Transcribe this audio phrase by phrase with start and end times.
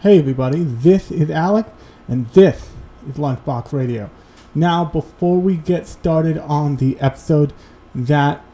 [0.00, 1.66] Hey everybody, this is Alec,
[2.06, 2.70] and this
[3.08, 4.10] is Lunchbox Radio.
[4.54, 7.52] Now, before we get started on the episode
[7.96, 8.44] that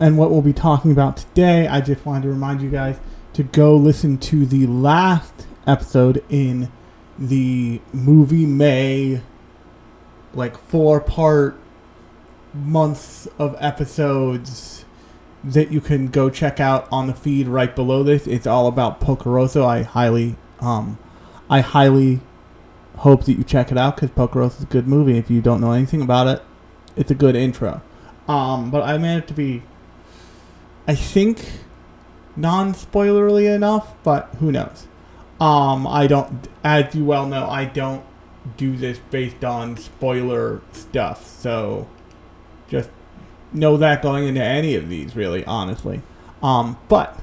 [0.00, 2.98] and what we'll be talking about today, I just wanted to remind you guys
[3.34, 6.72] to go listen to the last episode in
[7.16, 9.22] the movie May,
[10.34, 11.56] like four part
[12.52, 14.84] months of episodes
[15.44, 18.26] that you can go check out on the feed right below this.
[18.26, 19.64] It's all about Porco Rosso.
[19.64, 20.98] I highly, um,
[21.48, 22.20] I highly
[22.98, 25.18] hope that you check it out because Porco Rosso is a good movie.
[25.18, 26.42] If you don't know anything about it,
[26.96, 27.82] it's a good intro.
[28.28, 29.62] Um, but I managed to be,
[30.86, 31.44] I think,
[32.36, 34.86] non-spoilerly enough, but who knows?
[35.40, 38.04] Um, I don't, as you well know, I don't
[38.56, 41.26] do this based on spoiler stuff.
[41.26, 41.88] So,
[42.68, 42.90] just
[43.52, 46.02] know that going into any of these, really, honestly.
[46.42, 47.18] Um, but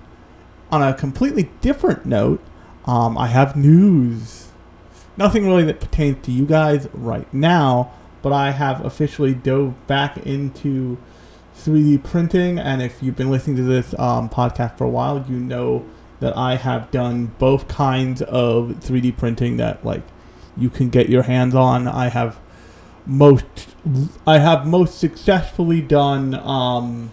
[0.71, 2.41] on a completely different note,
[2.87, 4.49] um, I have news.
[5.17, 10.17] Nothing really that pertains to you guys right now, but I have officially dove back
[10.17, 10.97] into
[11.57, 15.37] 3D printing, and if you've been listening to this um, podcast for a while, you
[15.37, 15.85] know
[16.19, 20.03] that I have done both kinds of 3D printing that like
[20.55, 21.87] you can get your hands on.
[21.87, 22.39] I have
[23.05, 23.45] most
[24.25, 27.11] I have most successfully done um,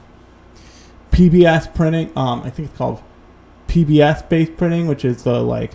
[1.10, 2.10] PBS printing.
[2.16, 3.02] Um, I think it's called
[3.68, 5.72] PBS based printing, which is the like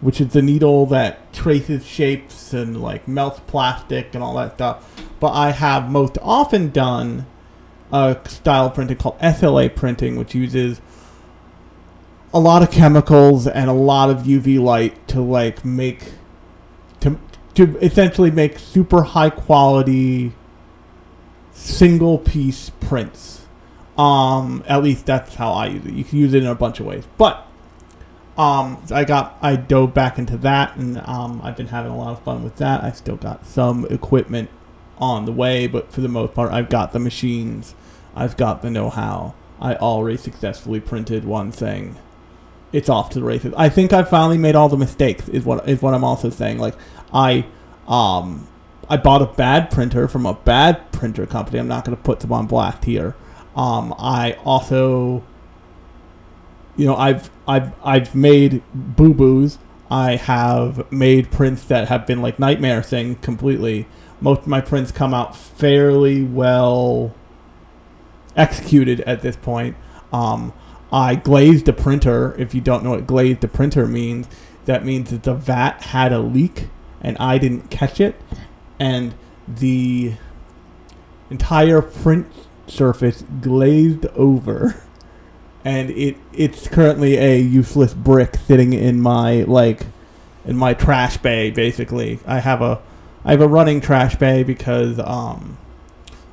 [0.00, 5.02] which is the needle that traces shapes and like melts plastic and all that stuff.
[5.18, 7.26] But I have most often done
[7.90, 10.80] a style printing called SLA printing, which uses
[12.34, 16.12] a lot of chemicals and a lot of UV light to like make
[17.00, 17.18] to
[17.54, 20.32] to essentially make super high quality
[21.52, 23.33] single piece prints.
[23.96, 25.94] Um, at least that's how I use it.
[25.94, 27.46] You can use it in a bunch of ways, but
[28.36, 32.10] um, I got I dove back into that, and um, I've been having a lot
[32.10, 32.82] of fun with that.
[32.82, 34.50] I still got some equipment
[34.98, 37.74] on the way, but for the most part, I've got the machines,
[38.14, 39.34] I've got the know-how.
[39.60, 41.96] I already successfully printed one thing.
[42.72, 43.54] It's off to the races.
[43.56, 45.28] I think I finally made all the mistakes.
[45.28, 46.58] Is what is what I'm also saying.
[46.58, 46.74] Like
[47.12, 47.46] I,
[47.86, 48.48] um,
[48.90, 51.60] I bought a bad printer from a bad printer company.
[51.60, 53.14] I'm not going to put them on blast here.
[53.56, 55.22] Um, I also
[56.76, 59.58] you know, I've I've I've made boo boos.
[59.90, 63.86] I have made prints that have been like nightmare things completely.
[64.20, 67.14] Most of my prints come out fairly well
[68.36, 69.76] executed at this point.
[70.12, 70.52] Um,
[70.92, 72.34] I glazed a printer.
[72.38, 74.26] If you don't know what glazed a printer means,
[74.64, 76.68] that means that the vat had a leak
[77.00, 78.18] and I didn't catch it,
[78.80, 79.14] and
[79.46, 80.14] the
[81.28, 82.26] entire print
[82.66, 84.82] surface glazed over.
[85.64, 89.86] and it it's currently a useless brick sitting in my like
[90.44, 92.80] in my trash bay basically i have a
[93.24, 95.56] i have a running trash bay because um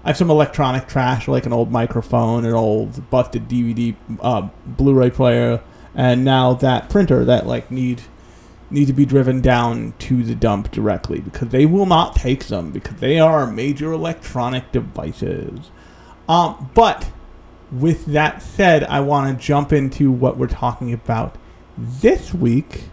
[0.03, 5.09] i have some electronic trash like an old microphone an old busted dvd uh, blu-ray
[5.09, 5.61] player
[5.95, 8.01] and now that printer that like need
[8.69, 12.71] need to be driven down to the dump directly because they will not take them
[12.71, 15.71] because they are major electronic devices
[16.31, 17.11] um but
[17.71, 21.37] with that said, I want to jump into what we're talking about
[21.77, 22.89] this week.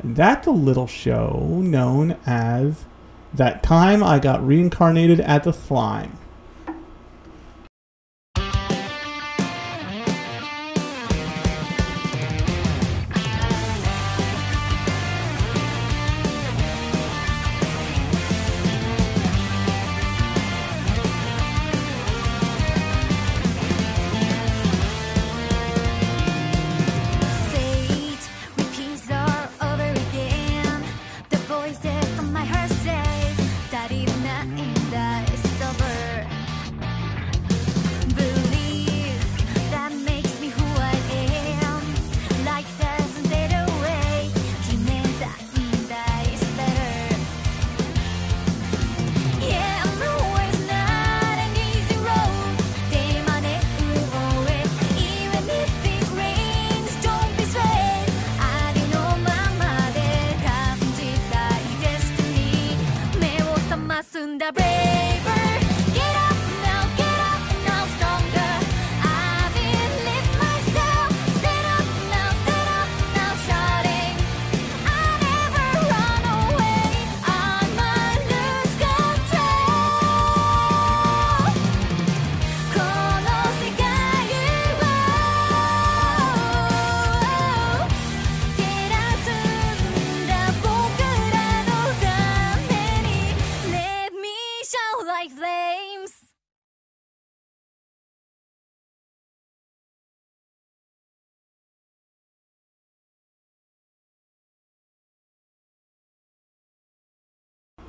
[0.00, 2.84] And that's a little show known as
[3.32, 6.18] That Time I Got Reincarnated as a Slime.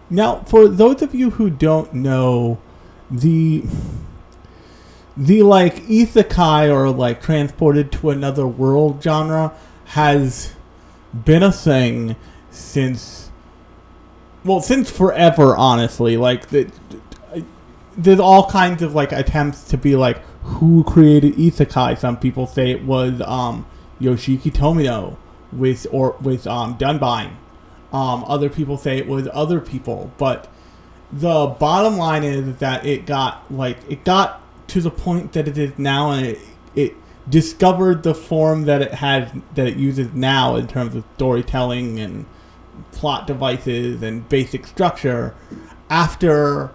[0.09, 2.57] Now, for those of you who don't know,
[3.11, 3.63] the
[5.15, 9.53] the like isekai or like transported to another world genre
[9.85, 10.53] has
[11.25, 12.15] been a thing
[12.49, 13.29] since
[14.43, 16.17] well since forever honestly.
[16.17, 16.71] Like the,
[17.97, 21.97] there's all kinds of like attempts to be like who created isekai.
[21.99, 23.67] Some people say it was um
[24.01, 25.17] yoshiki tomino
[25.51, 27.33] with or with um dunbine
[27.93, 30.47] um other people say it was other people but
[31.11, 35.57] the bottom line is that it got like it got to the point that it
[35.57, 36.39] is now and it,
[36.75, 36.95] it
[37.27, 42.25] discovered the form that it has that it uses now in terms of storytelling and
[42.91, 45.35] plot devices and basic structure
[45.89, 46.71] after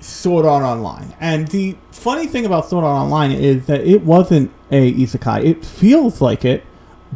[0.00, 1.14] Sword Art Online.
[1.20, 5.44] And the funny thing about Sword Art Online is that it wasn't a isekai.
[5.44, 6.64] It feels like it,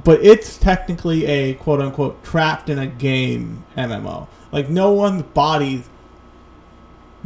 [0.05, 4.29] but it's technically a quote unquote trapped in a game MMO.
[4.53, 5.89] Like no one's bodies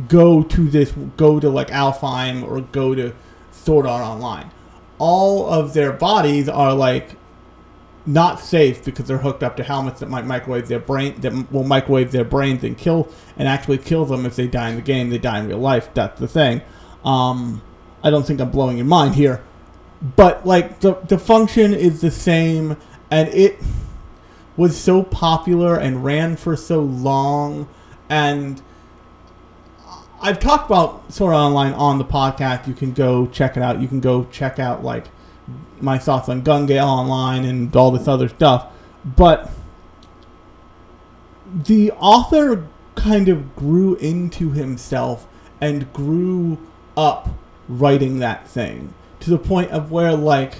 [0.08, 3.14] go to this go to like Alfheim or go to
[3.50, 4.50] Sword Art Online.
[4.98, 7.16] All of their bodies are like
[8.06, 11.64] not safe because they're hooked up to helmets that might microwave their brain that will
[11.64, 15.10] microwave their brains and kill and actually kill them if they die in the game.
[15.10, 15.92] They die in real life.
[15.94, 16.62] That's the thing.
[17.04, 17.62] Um,
[18.02, 19.42] I don't think I'm blowing your mind here,
[20.02, 22.76] but like the the function is the same,
[23.10, 23.58] and it
[24.56, 27.68] was so popular and ran for so long,
[28.08, 28.62] and
[30.22, 32.66] I've talked about Sword Art Online on the podcast.
[32.66, 33.80] You can go check it out.
[33.80, 35.06] You can go check out like
[35.80, 38.66] my thoughts on Gun Gale Online and all this other stuff.
[39.04, 39.50] But
[41.54, 45.26] the author kind of grew into himself
[45.60, 46.58] and grew
[46.96, 47.30] up
[47.68, 50.56] writing that thing to the point of where like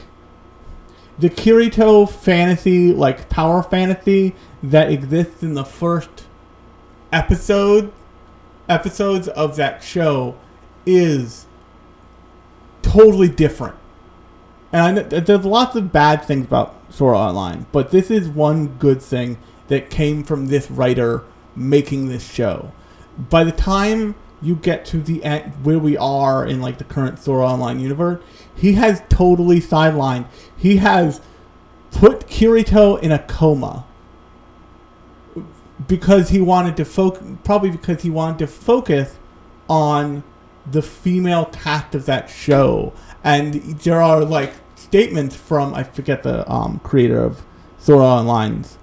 [1.19, 6.27] the Kirito fantasy, like power fantasy that exists in the first
[7.13, 7.93] episode
[8.69, 10.37] episodes of that show
[10.87, 11.47] is
[12.83, 13.75] totally different.
[14.73, 18.69] And I know there's lots of bad things about Sword Online, but this is one
[18.79, 21.25] good thing that came from this writer
[21.57, 22.73] making this show.
[23.19, 27.19] By the time you get to the end where we are in like the current
[27.19, 28.23] Sword Online universe,
[28.55, 30.27] he has totally sidelined.
[30.57, 31.21] He has
[31.91, 33.87] put Kirito in a coma
[35.87, 39.19] because he wanted to focus, probably because he wanted to focus
[39.69, 40.23] on
[40.71, 42.93] the female cast of that show.
[43.25, 47.43] And there are like statements from I forget the um, creator of
[47.79, 48.79] Sword Art Online's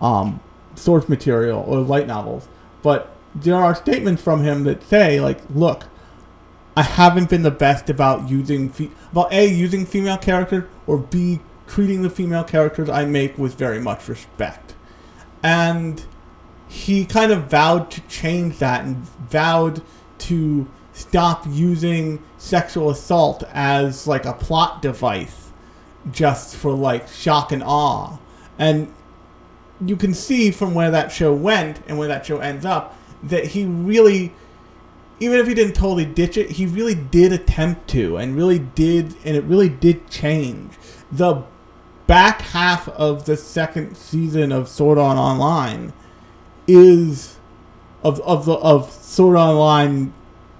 [0.00, 0.40] um,
[0.74, 2.48] source material or light novels,
[2.82, 5.84] but there are statements from him that say like, look,
[6.76, 11.40] I haven't been the best about using fe- about a using female characters or b
[11.66, 14.74] treating the female characters I make with very much respect,
[15.42, 16.04] and
[16.68, 19.82] he kind of vowed to change that and vowed
[20.18, 25.50] to stop using sexual assault as like a plot device
[26.10, 28.18] just for like shock and awe.
[28.58, 28.92] And
[29.84, 33.48] you can see from where that show went and where that show ends up that
[33.48, 34.32] he really
[35.20, 39.14] even if he didn't totally ditch it, he really did attempt to and really did
[39.24, 40.72] and it really did change.
[41.12, 41.44] The
[42.08, 45.92] back half of the second season of Sword Art Online
[46.66, 47.38] is
[48.02, 50.12] of of the of Sword Online,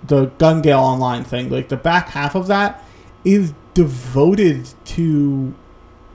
[0.07, 1.50] the Gun Gale Online thing.
[1.50, 2.85] Like the back half of that
[3.25, 5.54] is devoted to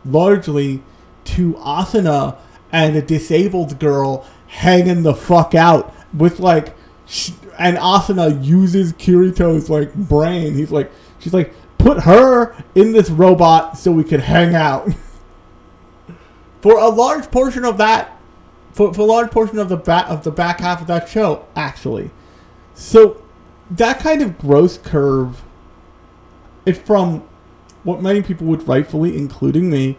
[0.06, 0.82] largely
[1.26, 2.38] to Asuna
[2.72, 6.76] and a disabled girl hanging the fuck out with like,
[7.58, 10.54] and Asuna uses Kirito's like brain.
[10.54, 14.90] He's like, she's like, put her in this robot so we could hang out.
[16.62, 18.18] For a large portion of that
[18.78, 21.48] for, for a large portion of the back of the back half of that show,
[21.56, 22.12] actually.
[22.76, 23.24] So
[23.72, 25.44] that kind of gross curve
[26.64, 27.28] is from
[27.84, 29.98] what many people would rightfully, including me,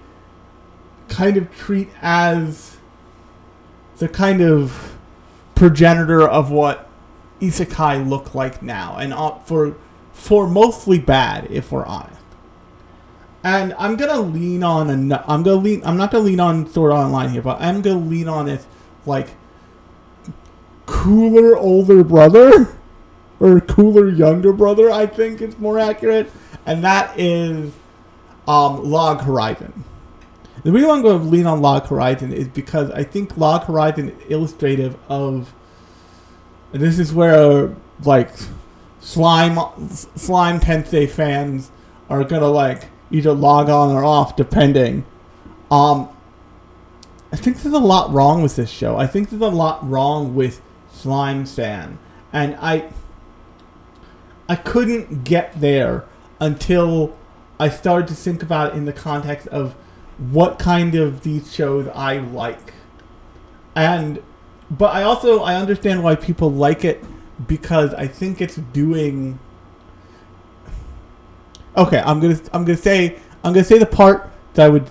[1.09, 2.77] kind of treat as
[3.97, 4.97] the kind of
[5.59, 6.88] progenitor of what
[7.41, 9.77] isekai look like now, and uh, for
[10.12, 12.15] for mostly bad, if we're honest.
[13.43, 16.93] And I'm gonna lean on an, I'm gonna lean I'm not gonna lean on Sword
[16.93, 18.65] Online here, but I'm gonna lean on it
[19.05, 19.29] like
[20.87, 22.77] cooler older brother
[23.41, 26.31] or cooler younger brother, I think is more accurate.
[26.67, 27.73] And that is
[28.47, 29.85] um, Log Horizon.
[30.65, 34.11] The reason I'm going to lean on Log Horizon is because I think Log Horizon
[34.11, 35.55] is illustrative of.
[36.73, 37.75] This is where
[38.05, 38.31] like
[39.00, 41.71] slime slime Tensei fans
[42.11, 45.05] are gonna like either log on or off depending.
[45.71, 46.09] Um,
[47.33, 48.97] I think there's a lot wrong with this show.
[48.97, 50.61] I think there's a lot wrong with
[50.91, 51.99] Slime fan,
[52.33, 52.88] and I
[54.49, 56.07] I couldn't get there
[56.41, 57.17] until
[57.61, 59.75] I started to think about it in the context of
[60.18, 62.75] what kind of these shows I like.
[63.75, 64.22] And
[64.70, 67.02] but I also I understand why people like it
[67.46, 69.38] because I think it's doing
[71.76, 74.66] Okay, I'm going to I'm going to say I'm going to say the part that
[74.66, 74.90] I would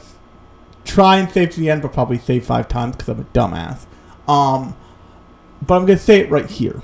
[0.85, 3.85] try and save to the end but probably say 5 times cuz I'm a dumbass.
[4.27, 4.75] Um
[5.61, 6.81] but I'm going to say it right here.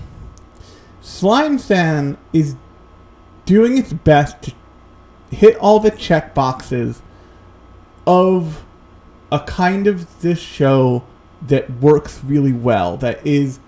[0.99, 2.55] Slime Stan is
[3.45, 4.53] doing its best to
[5.31, 7.01] hit all the check boxes
[8.05, 8.63] of
[9.31, 11.03] a kind of this show
[11.41, 13.59] that works really well, that is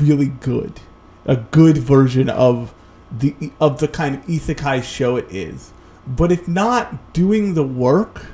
[0.00, 0.80] really good,
[1.24, 2.74] a good version of
[3.10, 5.72] the of the kind of isekai show it is,
[6.06, 8.26] but it's not doing the work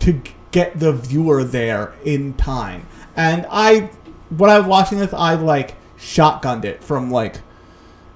[0.00, 2.86] to get the viewer there in time.
[3.16, 3.90] And I,
[4.30, 7.36] when I was watching this, I like shotgunned it from like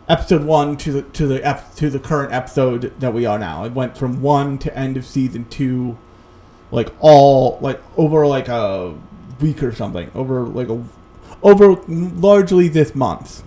[0.09, 3.65] episode one to the to the ep- to the current episode that we are now.
[3.65, 5.99] It went from one to end of season two,
[6.71, 8.95] like all like over like a
[9.41, 10.11] week or something.
[10.15, 10.85] Over like a
[11.43, 13.43] over largely this month,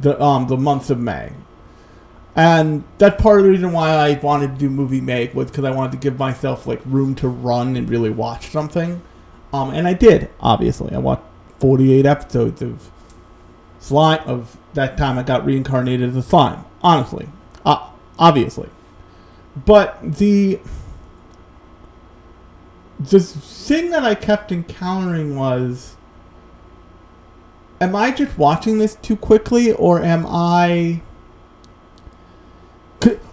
[0.00, 1.32] the um the months of May.
[2.34, 5.64] And that's part of the reason why I wanted to do movie May was because
[5.64, 9.00] I wanted to give myself like room to run and really watch something.
[9.54, 10.28] Um, and I did.
[10.40, 11.22] Obviously, I watched
[11.60, 12.90] 48 episodes of
[13.86, 16.64] slime of that time I got reincarnated as a slime.
[16.82, 17.28] Honestly,
[17.64, 18.68] uh, obviously,
[19.64, 20.60] but the
[22.98, 25.96] the thing that I kept encountering was,
[27.80, 31.02] am I just watching this too quickly, or am I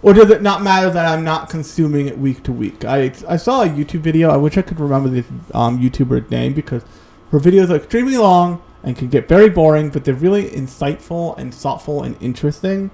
[0.02, 2.84] Or does it not matter that I'm not consuming it week to week?
[2.84, 4.30] I, I saw a YouTube video.
[4.30, 6.82] I wish I could remember this um, YouTuber's name because
[7.30, 11.54] her videos are extremely long and can get very boring, but they're really insightful and
[11.54, 12.90] thoughtful and interesting.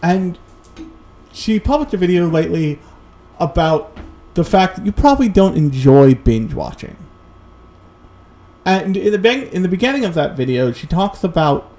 [0.00, 0.38] And
[1.32, 2.78] she published a video lately
[3.38, 3.96] about
[4.34, 6.96] the fact that you probably don't enjoy binge watching.
[8.64, 11.70] And in the be- in the beginning of that video, she talks about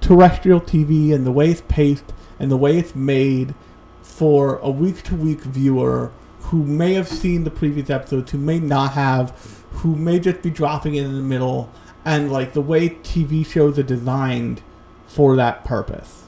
[0.00, 3.54] terrestrial TV and the way it's paced and the way it's made
[4.02, 6.12] for a week to week viewer
[6.50, 9.30] who may have seen the previous episodes, who may not have,
[9.70, 11.70] who may just be dropping in in the middle,
[12.04, 14.62] and like the way TV shows are designed
[15.06, 16.24] for that purpose.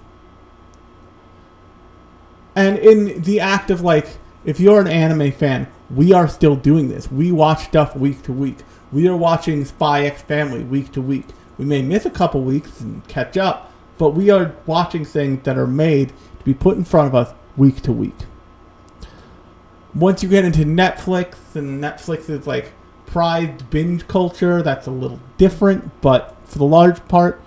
[2.54, 6.88] And in the act of like, if you're an anime fan, we are still doing
[6.88, 7.10] this.
[7.10, 8.58] We watch stuff week to week.
[8.90, 11.26] We are watching Spy X Family week to week.
[11.56, 15.56] We may miss a couple weeks and catch up, but we are watching things that
[15.56, 18.16] are made to be put in front of us week to week.
[19.94, 22.72] Once you get into Netflix, and Netflix is like
[23.12, 27.38] prized binge culture, that's a little different, but for the large part,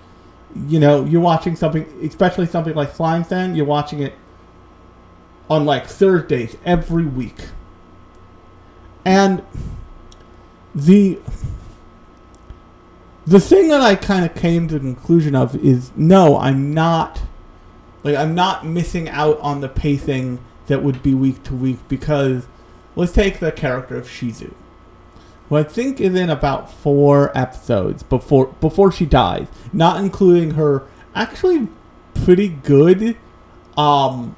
[0.68, 4.14] you know, you're watching something, especially something like Slime Stan, you're watching it
[5.50, 7.48] on like Thursdays every week.
[9.04, 9.44] And
[10.76, 11.20] the
[13.26, 17.24] the thing that I kind of came to the conclusion of is no, I'm not
[18.04, 22.46] like I'm not missing out on the pacing that would be week to week because
[22.96, 24.54] let's take the character of Shizu.
[25.50, 30.88] Who I think is in about four episodes before before she dies, not including her
[31.14, 31.68] actually
[32.14, 33.16] pretty good
[33.78, 34.36] um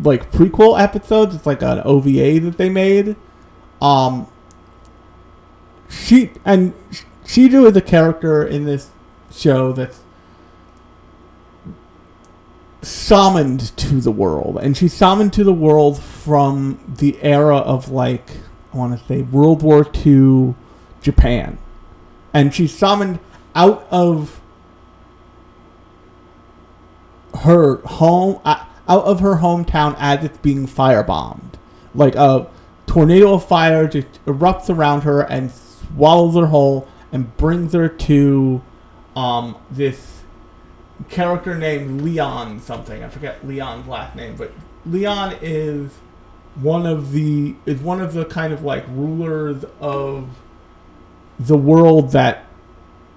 [0.00, 1.34] like prequel episodes.
[1.34, 3.16] It's like an OVA that they made.
[3.80, 4.26] Um,
[5.88, 8.90] she and Sh- Shizu is a character in this
[9.30, 10.00] show that's
[12.82, 18.30] summoned to the world, and she's summoned to the world from the era of like
[18.74, 20.56] I want to say World War II
[21.00, 21.58] Japan,
[22.32, 23.20] and she's summoned
[23.54, 24.40] out of
[27.42, 31.54] her home out of her hometown as it's being firebombed.
[31.94, 32.48] Like a
[32.86, 38.60] tornado of fire just erupts around her and swallows her whole and brings her to
[39.14, 40.22] um, this
[41.08, 43.04] character named Leon something.
[43.04, 44.52] I forget Leon's last name, but
[44.84, 45.92] Leon is
[46.54, 50.28] one of the is one of the kind of like rulers of
[51.38, 52.46] the world that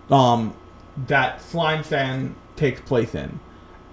[0.09, 0.55] um
[0.97, 3.39] that Slime Stan takes place in.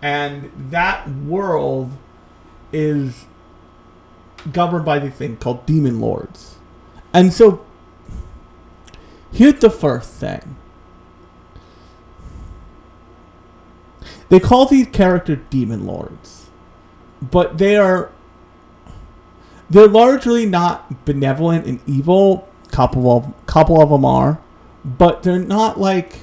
[0.00, 1.92] And that world
[2.72, 3.26] is
[4.52, 6.56] governed by this thing called demon lords.
[7.12, 7.64] And so
[9.32, 10.56] here's the first thing.
[14.28, 16.48] They call these characters demon lords.
[17.22, 18.10] But they are
[19.74, 22.48] they're largely not benevolent and evil.
[22.70, 24.40] Couple of couple of them are,
[24.84, 26.20] but they're not like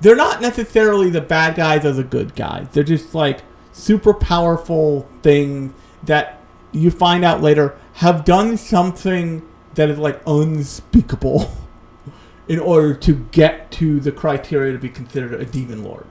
[0.00, 2.66] they're not necessarily the bad guys or the good guys.
[2.72, 6.40] They're just like super powerful things that
[6.72, 11.52] you find out later have done something that is like unspeakable
[12.48, 16.06] in order to get to the criteria to be considered a demon lord.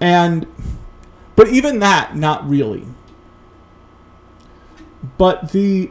[0.00, 0.46] And
[1.38, 2.84] but even that not really.
[5.18, 5.88] But the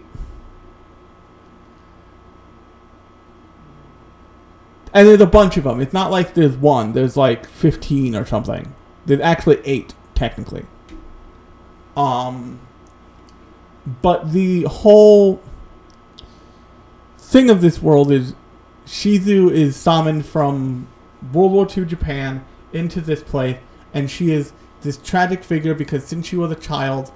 [4.93, 5.79] and there's a bunch of them.
[5.79, 6.91] It's not like there's one.
[6.91, 8.75] There's like 15 or something.
[9.05, 10.65] There's actually 8 technically.
[11.95, 12.59] Um
[14.01, 15.41] but the whole
[17.17, 18.35] thing of this world is
[18.85, 20.89] Shizu is summoned from
[21.31, 23.57] World War II Japan into this place,
[23.93, 27.11] and she is this tragic figure because since she was a child,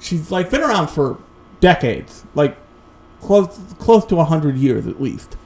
[0.00, 1.18] she's like been around for
[1.60, 2.56] decades, like
[3.20, 5.36] close close to hundred years at least.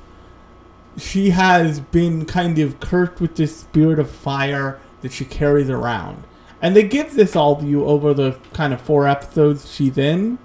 [0.97, 6.25] She has been kind of cursed with this spirit of fire that she carries around,
[6.61, 10.39] and they give this all to you over the kind of four episodes she's in,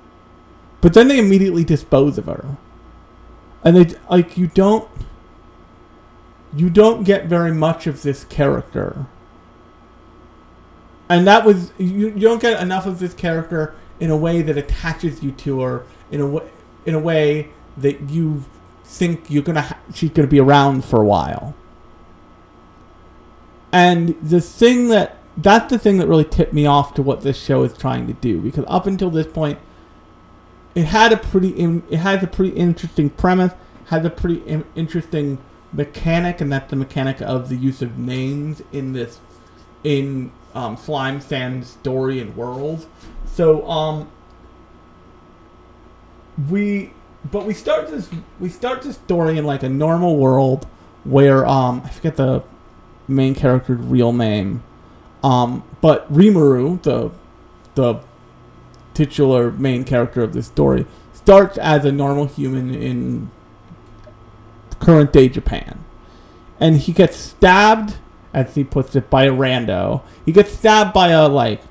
[0.79, 2.57] but then they immediately dispose of her,
[3.63, 4.87] and they like you don't
[6.55, 9.07] you don't get very much of this character.
[11.09, 14.57] And that was you, you don't get enough of this character in a way that
[14.57, 16.49] attaches you to her in a way
[16.85, 18.43] in a way that you
[18.83, 21.55] think you're gonna ha- she's gonna be around for a while.
[23.71, 27.41] And the thing that that's the thing that really tipped me off to what this
[27.41, 29.57] show is trying to do because up until this point,
[30.75, 33.53] it had a pretty in, it has a pretty interesting premise,
[33.85, 35.39] has a pretty in, interesting
[35.71, 39.19] mechanic, and that's the mechanic of the use of names in this
[39.83, 42.85] in um, Slime Sand's story and world.
[43.25, 44.09] So um,
[46.49, 46.91] we
[47.31, 50.65] but we start this we start this story in like a normal world
[51.03, 52.43] where um I forget the
[53.07, 54.63] main character's real name.
[55.23, 57.11] Um, but Rimuru, the
[57.75, 58.01] the
[58.93, 63.31] titular main character of this story, starts as a normal human in
[64.79, 65.83] current day Japan.
[66.59, 67.97] And he gets stabbed,
[68.33, 70.01] as he puts it, by a rando.
[70.25, 71.61] He gets stabbed by a like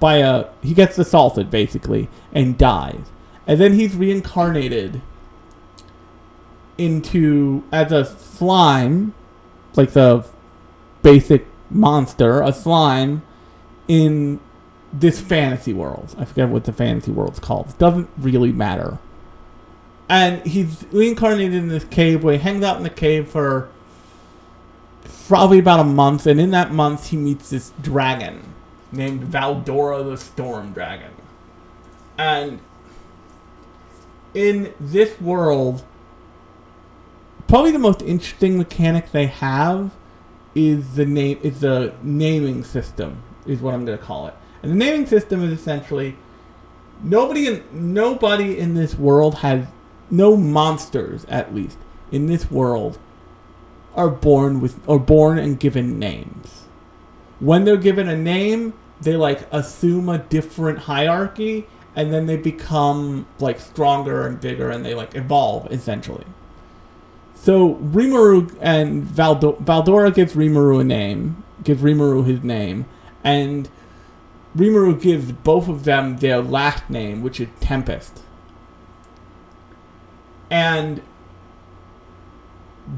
[0.00, 3.10] by a he gets assaulted basically and dies.
[3.46, 5.02] And then he's reincarnated
[6.78, 9.14] into as a slime,
[9.74, 10.26] like the
[11.02, 13.22] basic monster, a slime
[13.88, 14.40] in
[14.92, 16.14] this fantasy world.
[16.18, 17.70] I forget what the fantasy world's called.
[17.70, 18.98] It doesn't really matter.
[20.08, 23.68] And he's reincarnated in this cave where he hangs out in the cave for
[25.28, 26.26] probably about a month.
[26.26, 28.54] And in that month, he meets this dragon
[28.92, 31.10] named Veldora the Storm Dragon.
[32.16, 32.60] And
[34.34, 35.84] in this world,
[37.48, 39.92] probably the most interesting mechanic they have
[40.54, 44.34] is the name is the naming system is what I'm going to call it.
[44.62, 46.16] And the naming system is essentially
[47.02, 49.66] nobody in nobody in this world has
[50.10, 51.76] no monsters at least
[52.12, 52.98] in this world
[53.96, 56.64] are born with or born and given names.
[57.40, 63.26] When they're given a name, they like assume a different hierarchy and then they become
[63.38, 66.26] like stronger and bigger and they like evolve essentially.
[67.34, 72.86] So Rimuru and Valdo- Veldora gives Rimuru a name, gives Rimuru his name,
[73.22, 73.68] and
[74.56, 78.22] Rimuru gives both of them their last name, which is Tempest.
[80.50, 81.02] And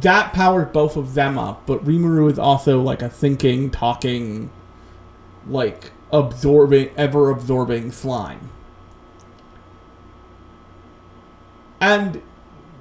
[0.00, 4.50] that powers both of them up, but Rimuru is also like a thinking, talking,
[5.46, 8.50] like absorbing, ever absorbing slime.
[11.80, 12.22] And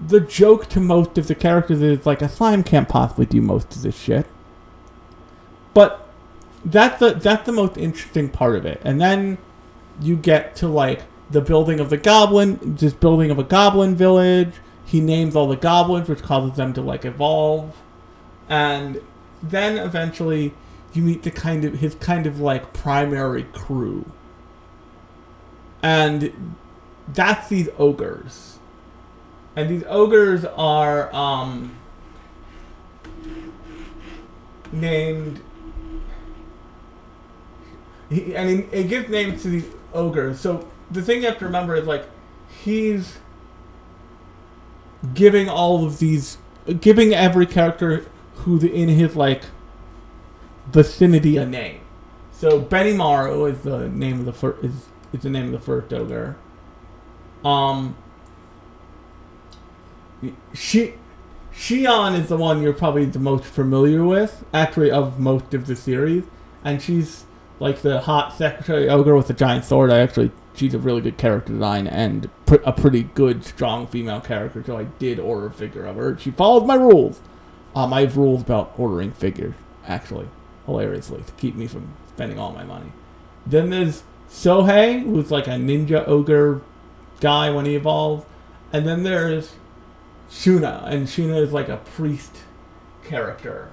[0.06, 3.76] the joke to most of the characters is like a slime can't possibly do most
[3.76, 4.26] of this shit.
[5.74, 6.08] But
[6.64, 8.82] that's the that's the most interesting part of it.
[8.84, 9.38] And then
[10.02, 14.54] you get to like the building of the goblin, this building of a goblin village.
[14.86, 17.76] He names all the goblins, which causes them to like evolve.
[18.48, 19.02] And
[19.42, 20.54] then eventually
[20.94, 24.12] you meet the kind of his kind of like primary crew.
[25.82, 26.56] And
[27.08, 28.60] that's these ogres.
[29.56, 31.76] And these ogres are um,
[34.72, 35.42] named.
[38.10, 40.40] He, and he gives names to these ogres.
[40.40, 42.06] So the thing you have to remember is like
[42.64, 43.18] he's
[45.14, 46.38] giving all of these,
[46.80, 49.44] giving every character who's in his like
[50.68, 51.82] vicinity a name.
[52.32, 54.74] So Benimaru is the name of the first is,
[55.14, 56.36] is the name of the first ogre.
[57.44, 57.96] Um,
[60.54, 60.96] she
[61.58, 65.76] Shion is the one you're probably the most familiar with, actually, of most of the
[65.76, 66.24] series.
[66.64, 67.26] And she's
[67.60, 69.90] like the hot secretary ogre with the giant sword.
[69.90, 74.22] I actually, she's a really good character design and pr- a pretty good, strong female
[74.22, 74.64] character.
[74.66, 76.18] So I did order a figure of her.
[76.18, 77.20] She followed my rules.
[77.76, 79.54] Um, I have rules about ordering figures,
[79.86, 80.28] actually,
[80.66, 82.92] hilariously, to keep me from spending all my money.
[83.46, 86.62] Then there's Souei, who's like a ninja ogre
[87.20, 88.26] guy when he evolves.
[88.72, 89.56] And then there's
[90.30, 92.38] Shuna, and Shuna is like a priest
[93.04, 93.72] character.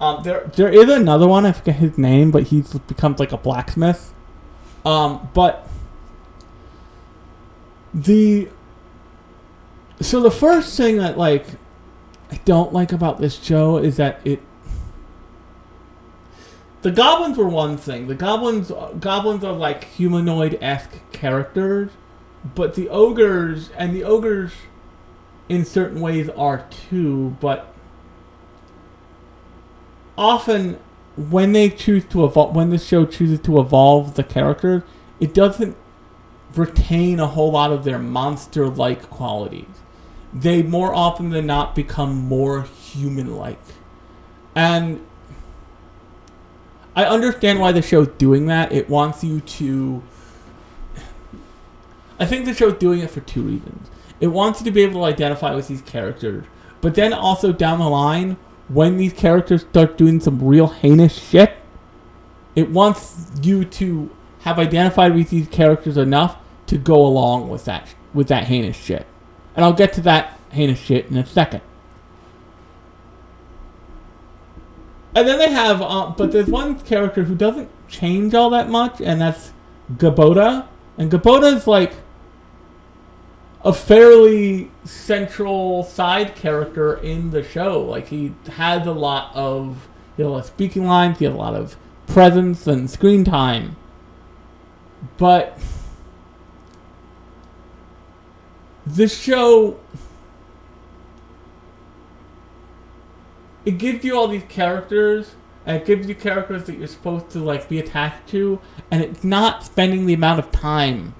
[0.00, 1.46] Um, there, there is another one.
[1.46, 4.12] I forget his name, but he becomes like a blacksmith.
[4.84, 5.68] Um, but
[7.94, 8.48] the
[10.00, 11.46] so the first thing that like
[12.30, 14.40] I don't like about this show is that it
[16.82, 18.08] the goblins were one thing.
[18.08, 21.90] The goblins goblins are like humanoid esque characters,
[22.54, 24.52] but the ogres and the ogres
[25.48, 27.72] in certain ways are too, but
[30.18, 30.78] often
[31.16, 34.82] when they choose to evolve when the show chooses to evolve the characters,
[35.20, 35.76] it doesn't
[36.56, 39.66] retain a whole lot of their monster like qualities.
[40.32, 43.60] They more often than not become more human like.
[44.54, 45.04] And
[46.96, 48.72] I understand why the show's doing that.
[48.72, 50.02] It wants you to
[52.18, 53.90] I think the show's doing it for two reasons.
[54.20, 56.44] It wants you to be able to identify with these characters,
[56.80, 58.36] but then also down the line,
[58.68, 61.56] when these characters start doing some real heinous shit,
[62.54, 67.94] it wants you to have identified with these characters enough to go along with that
[68.12, 69.06] with that heinous shit.
[69.54, 71.62] And I'll get to that heinous shit in a second.
[75.16, 79.00] And then they have, uh, but there's one character who doesn't change all that much,
[79.00, 79.52] and that's
[79.92, 80.66] Gaboda.
[80.98, 81.92] And Gaboda is like
[83.64, 87.80] a fairly central side character in the show.
[87.80, 91.76] Like he has a lot of lot of speaking lines, he has a lot of
[92.06, 93.76] presence and screen time.
[95.16, 95.58] But
[98.86, 99.78] this show
[103.64, 105.34] it gives you all these characters
[105.66, 109.24] and it gives you characters that you're supposed to like be attached to and it's
[109.24, 111.14] not spending the amount of time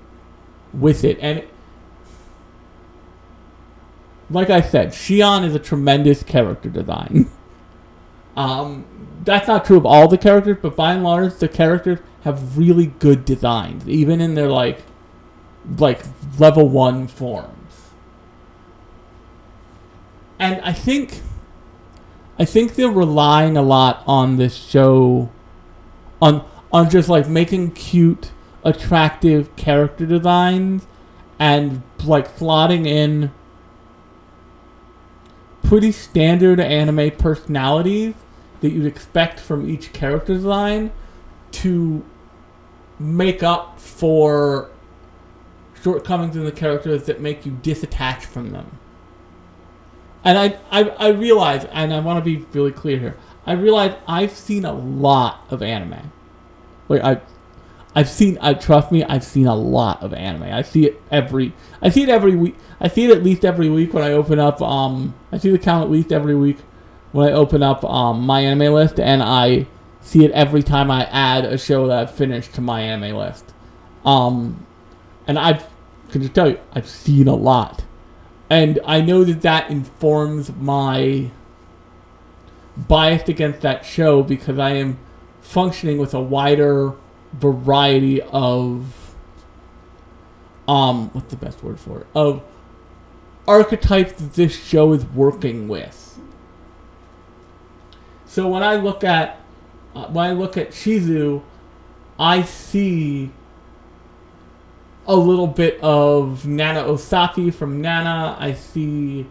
[0.72, 1.48] with it and it,
[4.30, 7.30] like I said, Shion is a tremendous character design.
[8.36, 8.84] um,
[9.22, 12.86] that's not true of all the characters, but by and large, the characters have really
[12.86, 14.82] good designs, even in their like,
[15.78, 16.02] like
[16.38, 17.53] level one forms.
[20.44, 21.22] And I think,
[22.38, 25.30] I think they're relying a lot on this show,
[26.20, 28.30] on on just like making cute,
[28.62, 30.86] attractive character designs,
[31.38, 33.32] and like slotting in
[35.62, 38.12] pretty standard anime personalities
[38.60, 40.92] that you'd expect from each character design
[41.52, 42.04] to
[42.98, 44.70] make up for
[45.82, 48.78] shortcomings in the characters that make you disattach from them.
[50.24, 53.94] And I, I, I realize, and I want to be really clear here, I realize
[54.08, 56.12] I've seen a lot of anime.
[56.88, 57.20] Like I,
[57.94, 58.38] I've seen.
[58.40, 59.04] I trust me.
[59.04, 60.44] I've seen a lot of anime.
[60.44, 61.52] I see it every.
[61.80, 62.56] I see it every week.
[62.80, 64.60] I see it at least every week when I open up.
[64.60, 66.58] Um, I see the count at least every week
[67.12, 69.66] when I open up um, my anime list, and I
[70.00, 73.52] see it every time I add a show that I've finished to my anime list.
[74.04, 74.66] Um,
[75.26, 75.64] and I've
[76.14, 77.84] can just tell you, I've seen a lot,
[78.50, 81.30] and I know that that informs my
[82.76, 84.98] bias against that show because I am
[85.40, 86.92] functioning with a wider
[87.32, 89.14] variety of
[90.66, 92.06] um what's the best word for it?
[92.14, 92.42] Of
[93.46, 96.18] archetypes that this show is working with.
[98.26, 99.40] So when i look at
[99.94, 101.42] uh, when i look at shizu
[102.18, 103.30] i see
[105.06, 109.26] a little bit of nana osaki from nana i see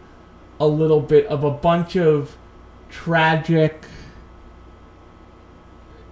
[0.59, 2.37] a little bit of a bunch of
[2.89, 3.85] tragic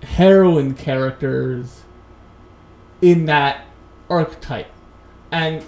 [0.03, 1.83] heroine characters
[3.01, 3.65] in that
[4.09, 4.67] archetype.
[5.31, 5.63] And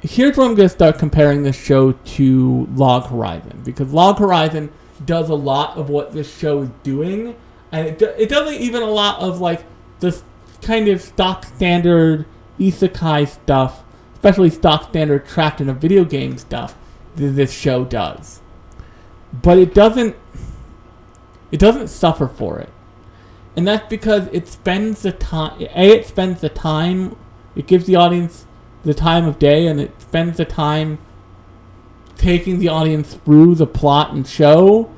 [0.00, 3.62] here's where I'm going to start comparing this show to Log Horizon.
[3.64, 4.72] Because Log Horizon
[5.04, 7.36] does a lot of what this show is doing.
[7.72, 9.64] And it, do, it does even a lot of like
[10.00, 10.20] the
[10.66, 12.26] kind of stock standard
[12.58, 16.76] isekai stuff, especially stock standard trapped in a video game stuff
[17.14, 18.40] that this show does.
[19.32, 20.16] But it doesn't
[21.52, 22.70] it doesn't suffer for it.
[23.54, 27.16] And that's because it spends the time A it spends the time
[27.54, 28.44] it gives the audience
[28.82, 30.98] the time of day and it spends the time
[32.16, 34.90] taking the audience through the plot and show.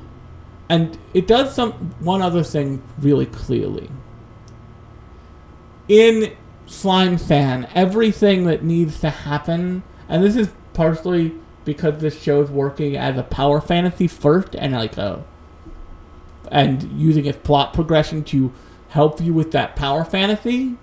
[0.67, 3.89] And it does some one other thing really clearly.
[5.89, 11.33] In Slime Fan, everything that needs to happen, and this is partially
[11.65, 15.25] because this show is working as a power fantasy first and like a
[16.51, 18.51] and using its plot progression to
[18.89, 20.77] help you with that power fantasy.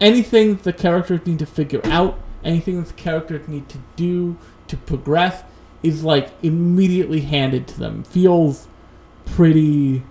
[0.00, 4.36] Anything the characters need to figure out, anything the characters need to do
[4.68, 5.42] to progress
[5.82, 8.04] is like immediately handed to them.
[8.04, 8.68] Feels
[9.24, 10.02] pretty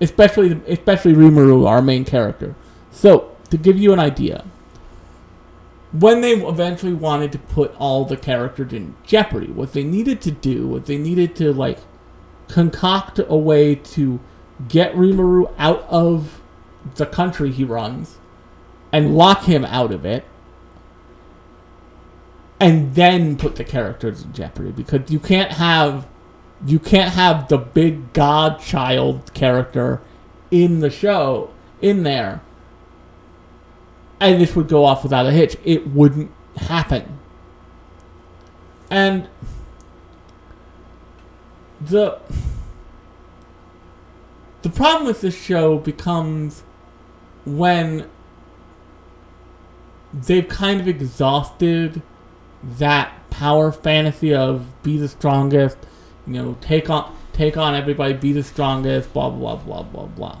[0.00, 2.54] especially especially Rimuru, our main character.
[2.90, 4.44] So, to give you an idea,
[5.92, 10.30] when they eventually wanted to put all the characters in jeopardy, what they needed to
[10.30, 11.78] do was they needed to like
[12.48, 14.20] concoct a way to
[14.68, 16.40] get Rimuru out of
[16.96, 18.16] the country he runs
[18.92, 20.24] and lock him out of it
[22.60, 26.06] and then put the characters in jeopardy because you can't have
[26.66, 30.00] you can't have the big godchild character
[30.50, 32.40] in the show in there.
[34.20, 35.56] And this would go off without a hitch.
[35.64, 37.18] It wouldn't happen.
[38.90, 39.28] And
[41.80, 42.18] the
[44.62, 46.64] the problem with this show becomes
[47.44, 48.08] when
[50.12, 52.02] they've kind of exhausted
[52.62, 55.78] that power fantasy of be the strongest,
[56.28, 60.38] you know, take on take on everybody, be the strongest, blah blah blah blah blah.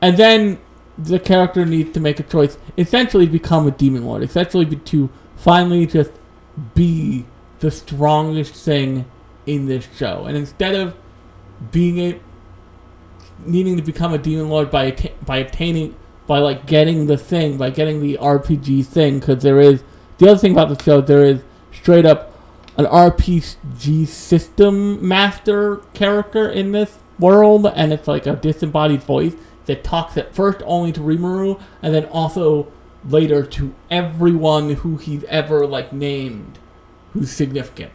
[0.00, 0.58] And then
[0.98, 5.86] the character needs to make a choice, essentially become a demon lord, essentially to finally
[5.86, 6.10] just
[6.74, 7.24] be
[7.60, 9.06] the strongest thing
[9.46, 10.24] in this show.
[10.26, 10.94] And instead of
[11.70, 12.20] being a
[13.44, 14.90] needing to become a demon lord by
[15.24, 19.82] by obtaining by like getting the thing by getting the RPG thing because there is
[20.18, 21.42] the other thing about the show there is
[21.72, 22.31] straight up
[22.76, 29.34] an RPG system master character in this world and it's like a disembodied voice
[29.66, 32.72] that talks at first only to Rimuru and then also
[33.04, 36.58] later to everyone who he's ever like named
[37.12, 37.92] who's significant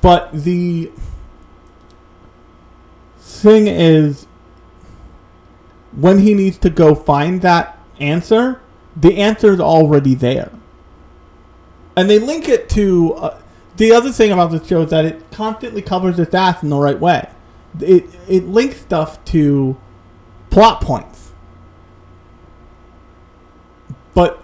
[0.00, 0.90] but the
[3.18, 4.26] thing is,
[5.92, 8.60] when he needs to go find that answer,
[8.94, 10.50] the answer is already there.
[11.96, 13.40] And they link it to uh,
[13.76, 16.76] the other thing about the show is that it constantly covers its ass in the
[16.76, 17.28] right way.
[17.80, 19.76] It it links stuff to
[20.50, 21.32] plot points,
[24.14, 24.42] but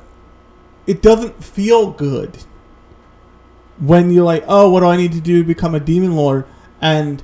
[0.86, 2.38] it doesn't feel good
[3.78, 6.46] when you're like, oh, what do I need to do to become a demon lord?
[6.80, 7.22] And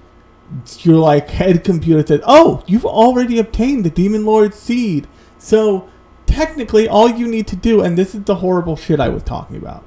[0.81, 5.07] your like head computer says, oh, you've already obtained the demon lord seed.
[5.39, 5.89] So
[6.27, 9.57] technically, all you need to do, and this is the horrible shit I was talking
[9.57, 9.85] about,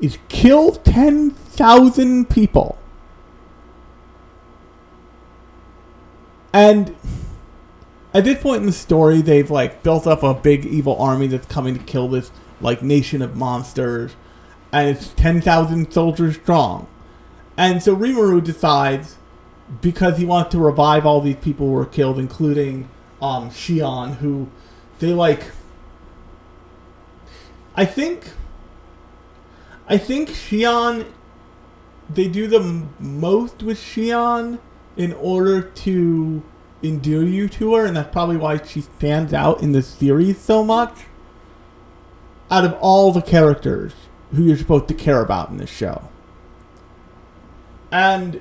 [0.00, 2.78] is kill ten thousand people.
[6.52, 6.96] And
[8.12, 11.46] at this point in the story, they've like built up a big evil army that's
[11.46, 14.16] coming to kill this like nation of monsters
[14.72, 16.86] and it's 10,000 soldiers strong.
[17.56, 19.16] And so Rimuru decides,
[19.80, 22.88] because he wants to revive all these people who were killed, including
[23.20, 24.48] um, Shion, who
[24.98, 25.44] they like.
[27.74, 28.30] I think.
[29.90, 31.06] I think Shion.
[32.08, 34.60] They do the most with Shion
[34.96, 36.42] in order to
[36.82, 40.64] endear you to her, and that's probably why she stands out in the series so
[40.64, 41.06] much.
[42.50, 43.92] Out of all the characters
[44.32, 46.08] who you're supposed to care about in this show.
[47.90, 48.40] And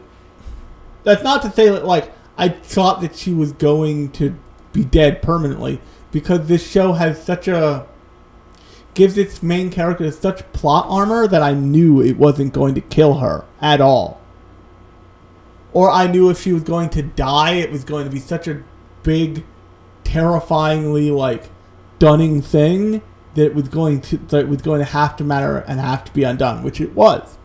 [1.03, 4.35] that's not to say that like I thought that she was going to
[4.71, 5.81] be dead permanently
[6.11, 7.87] because this show has such a
[8.93, 13.15] gives its main character such plot armor that I knew it wasn't going to kill
[13.15, 14.19] her at all.
[15.71, 18.47] Or I knew if she was going to die, it was going to be such
[18.47, 18.63] a
[19.03, 19.45] big,
[20.03, 21.49] terrifyingly like
[21.99, 23.01] dunning thing
[23.35, 26.13] that it was going to that was going to have to matter and have to
[26.13, 27.37] be undone, which it was.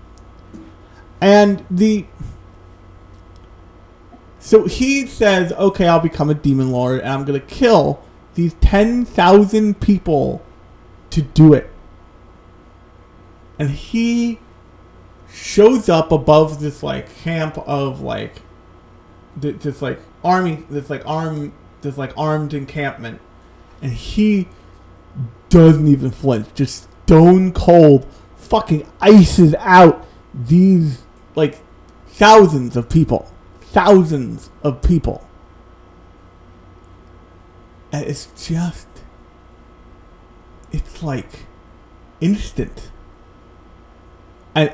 [1.21, 2.07] And the
[4.39, 8.01] so he says, "Okay, I'll become a demon lord, and I'm gonna kill
[8.35, 10.43] these ten thousand people
[11.15, 11.71] to do it."
[13.59, 14.39] And he
[15.31, 18.43] shows up above this like camp of like
[19.37, 23.21] this like army, this like arm, this like armed encampment,
[23.83, 24.49] and he
[25.49, 31.03] doesn't even flinch, just stone cold, fucking ices out these
[31.35, 31.59] like
[32.07, 35.27] thousands of people, thousands of people.
[37.93, 38.84] And it's just
[40.75, 41.47] it's like
[42.21, 42.91] instant.
[44.55, 44.73] And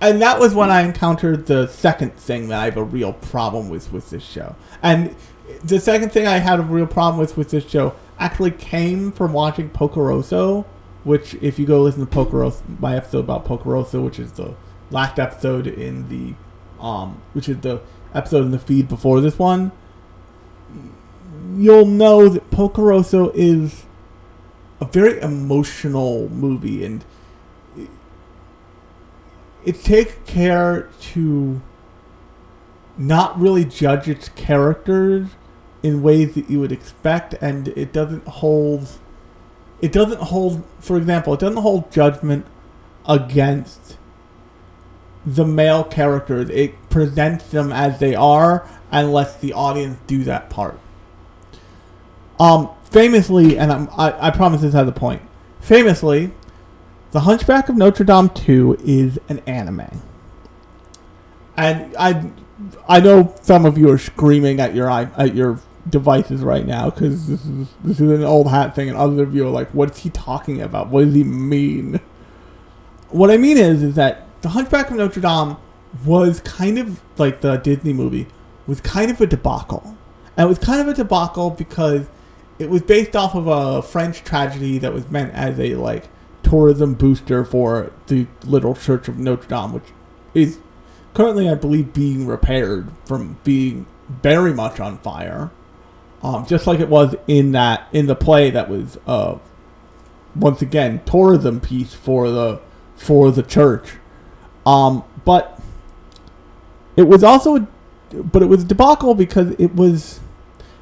[0.00, 3.68] and that was when I encountered the second thing that I have a real problem
[3.68, 4.56] with with this show.
[4.82, 5.14] And
[5.62, 9.32] the second thing I had a real problem with with this show actually came from
[9.32, 10.66] watching Porco Rosso,
[11.04, 14.32] which if you go listen to Porco Rosso, my episode about Porco Rosso, which is
[14.32, 14.54] the
[14.90, 16.34] last episode in the
[16.82, 17.80] um, which is the
[18.14, 19.70] episode in the feed before this one,
[21.56, 23.84] you'll know that Porco Rosso is
[24.80, 27.04] a very emotional movie and
[27.76, 27.88] it-
[29.64, 31.60] it takes care to
[32.96, 35.28] not really judge its characters
[35.82, 38.88] in ways that you would expect and it doesn't hold
[39.80, 42.44] it doesn't hold for example it doesn't hold judgment
[43.08, 43.96] against
[45.24, 46.48] the male characters.
[46.50, 50.78] It presents them as they are and lets the audience do that part.
[52.40, 55.22] Um famously and I'm, I, I promise this has a point.
[55.60, 56.32] Famously
[57.10, 60.02] the hunchback of notre dame 2 is an anime.
[61.56, 62.30] And i
[62.88, 67.28] i know some of you are screaming at your at your devices right now because
[67.28, 70.00] this is this is an old hat thing and other of you are like what's
[70.00, 70.88] he talking about?
[70.88, 72.00] What does he mean?
[73.10, 75.56] What i mean is is that the hunchback of notre dame
[76.04, 78.26] was kind of like the disney movie
[78.66, 79.96] was kind of a debacle.
[80.36, 82.06] And it was kind of a debacle because
[82.58, 86.08] it was based off of a french tragedy that was meant as a like
[86.42, 89.84] tourism booster for the little church of notre dame which
[90.34, 90.58] is
[91.14, 95.50] currently i believe being repaired from being very much on fire
[96.22, 99.38] um, just like it was in that in the play that was uh,
[100.34, 102.60] once again tourism piece for the
[102.96, 103.94] for the church.
[104.66, 105.60] Um, but
[106.96, 107.68] it was also
[108.12, 110.20] but it was a debacle because it was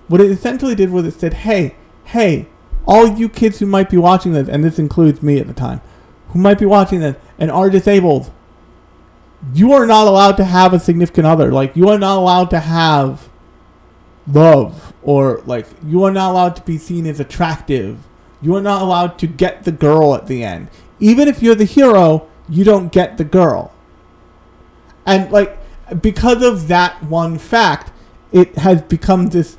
[0.09, 2.47] what it essentially did was it said hey hey
[2.87, 5.81] all you kids who might be watching this and this includes me at the time
[6.29, 8.31] who might be watching this and are disabled
[9.55, 11.53] you are not allowed to have a significant other.
[11.53, 13.29] Like you are not allowed to have
[14.27, 17.99] love or like you are not allowed to be seen as attractive.
[18.43, 20.69] You are not allowed to get the girl at the end.
[20.99, 23.73] Even if you're the hero you don't get the girl.
[25.05, 25.59] And like
[26.03, 27.93] because of that one fact
[28.33, 29.57] it has become this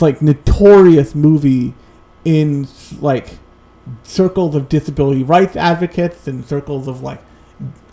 [0.00, 1.74] like notorious movie
[2.24, 2.68] in
[3.00, 3.38] like
[4.04, 7.20] circles of disability rights advocates and circles of like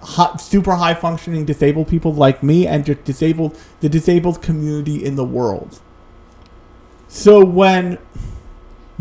[0.02, 5.16] hot, super high functioning disabled people like me and just disabled the disabled community in
[5.16, 5.80] the world.
[7.08, 7.98] So when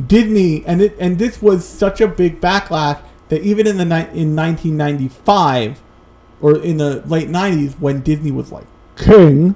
[0.04, 4.18] Disney and it and this was such a big backlash that even in the ni-
[4.18, 5.82] in 1995
[6.40, 9.54] or in the late 90s when Disney was like king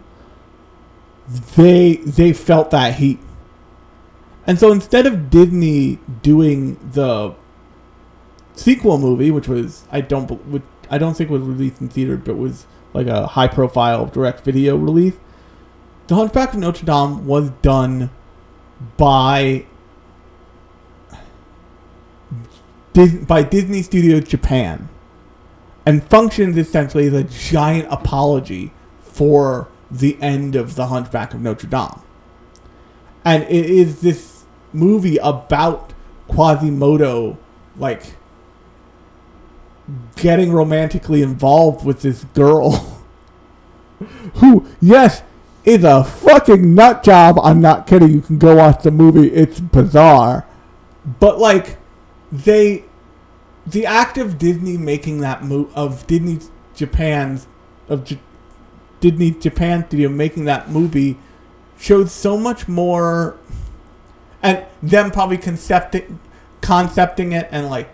[1.56, 3.18] they they felt that heat.
[4.46, 7.34] And so instead of Disney doing the
[8.54, 12.36] sequel movie, which was I don't which I don't think was released in theater, but
[12.36, 15.14] was like a high profile direct video release.
[16.08, 18.10] The Hunchback of Notre Dame was done
[18.96, 19.66] by
[23.26, 24.88] by Disney Studios Japan,
[25.86, 31.68] and functions essentially as a giant apology for the end of the Hunchback of Notre
[31.68, 32.02] Dame.
[33.24, 34.31] And it is this
[34.72, 35.92] movie about
[36.28, 37.38] Quasimodo,
[37.76, 38.14] like
[40.16, 43.02] getting romantically involved with this girl
[44.34, 45.22] who, yes,
[45.64, 47.38] is a fucking nut job.
[47.42, 48.10] I'm not kidding.
[48.10, 49.28] You can go watch the movie.
[49.28, 50.46] It's bizarre.
[51.20, 51.78] But like
[52.30, 52.84] they
[53.66, 56.38] the act of Disney making that move of Disney
[56.74, 57.46] Japan's
[57.88, 58.20] of J-
[59.00, 61.18] Disney Japan studio making that movie
[61.78, 63.36] showed so much more
[64.42, 66.18] and them probably concepting
[66.60, 67.88] concepting it and like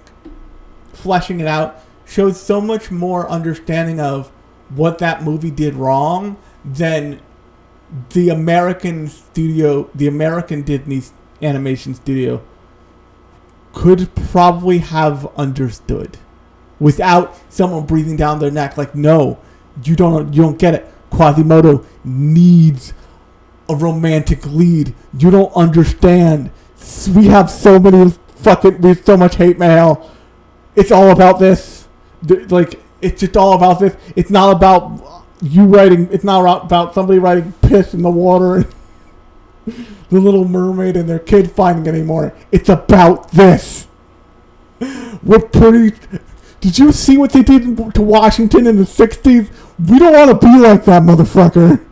[0.92, 4.28] fleshing it out showed so much more understanding of
[4.70, 7.20] what that movie did wrong than
[8.10, 11.02] the American studio, the American Disney
[11.40, 12.42] animation studio
[13.72, 16.18] could probably have understood
[16.80, 19.38] without someone breathing down their neck like no
[19.84, 20.86] you don't you don't get it.
[21.10, 22.92] Quasimodo needs
[23.68, 26.50] a romantic lead you don't understand
[27.14, 30.10] we have so many fucking we have so much hate mail
[30.74, 31.86] it's all about this
[32.48, 37.18] like it's just all about this it's not about you writing it's not about somebody
[37.18, 38.66] writing piss in the water and
[40.10, 43.88] the little mermaid and their kid finding it anymore it's about this
[45.22, 45.96] we're pretty.
[46.60, 49.50] Did you see what they did to Washington in the '60s?
[49.88, 51.84] We don't want to be like that, motherfucker.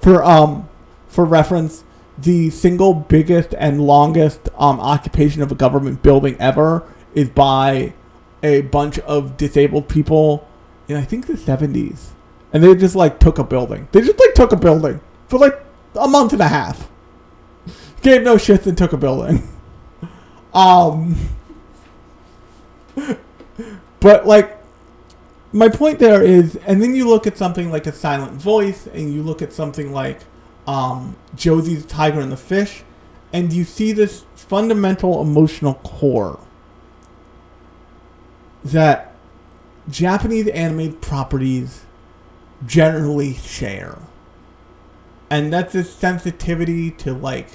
[0.00, 0.68] For um,
[1.16, 1.82] for reference,
[2.18, 7.94] the single biggest and longest um, occupation of a government building ever is by
[8.42, 10.46] a bunch of disabled people
[10.88, 12.08] in I think the 70s.
[12.52, 13.88] And they just like took a building.
[13.92, 15.58] They just like took a building for like
[15.94, 16.86] a month and a half.
[18.02, 19.48] Gave no shits and took a building.
[20.54, 21.16] Um
[24.00, 24.56] but like
[25.52, 29.12] my point there is and then you look at something like a silent voice and
[29.12, 30.20] you look at something like
[30.66, 32.82] um the Tiger and the Fish
[33.32, 36.38] and you see this fundamental emotional core
[38.64, 39.14] that
[39.88, 41.84] Japanese animated properties
[42.64, 43.98] generally share.
[45.28, 47.48] And that's this sensitivity to like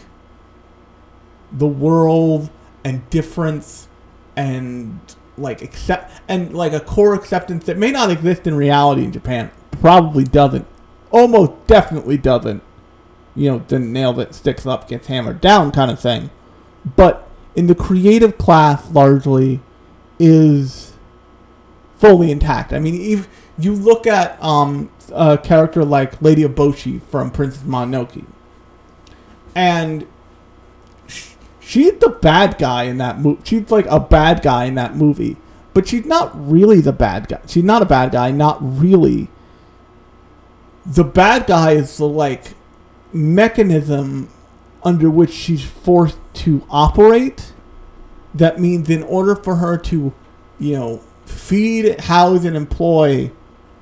[1.51, 2.49] the world
[2.83, 3.87] and difference
[4.35, 4.99] and
[5.37, 9.51] like accept and like a core acceptance that may not exist in reality in Japan.
[9.71, 10.67] Probably doesn't.
[11.11, 12.61] Almost definitely doesn't.
[13.35, 16.29] You know, the nail that sticks up gets hammered down kind of thing.
[16.95, 19.61] But in the creative class largely
[20.19, 20.93] is
[21.97, 22.73] fully intact.
[22.73, 23.27] I mean, if
[23.57, 28.25] you look at um, a character like Lady Eboshi from Princess Mononoke,
[29.55, 30.07] and
[31.59, 33.41] she's the bad guy in that movie.
[33.43, 35.37] She's like a bad guy in that movie,
[35.73, 37.41] but she's not really the bad guy.
[37.47, 39.29] She's not a bad guy, not really.
[40.85, 42.55] The bad guy is the like
[43.13, 44.29] mechanism
[44.83, 47.53] under which she's forced to operate.
[48.33, 50.13] That means in order for her to,
[50.59, 53.31] you know, feed, house, and employ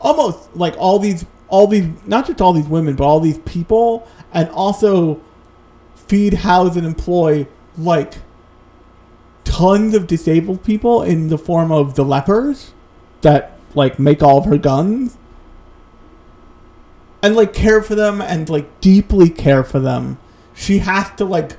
[0.01, 4.07] almost like all these, all these, not just all these women, but all these people,
[4.33, 5.21] and also
[5.95, 8.15] feed, house, and employ like
[9.43, 12.73] tons of disabled people in the form of the lepers
[13.21, 15.17] that like make all of her guns
[17.21, 20.17] and like care for them and like deeply care for them.
[20.53, 21.57] She has to like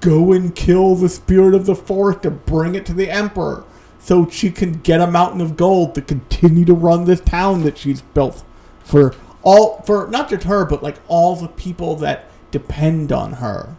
[0.00, 3.64] go and kill the spirit of the forest to bring it to the emperor
[3.98, 7.78] so she can get a mountain of gold to continue to run this town that
[7.78, 8.44] she's built
[8.82, 13.76] for all for not just her but like all the people that depend on her.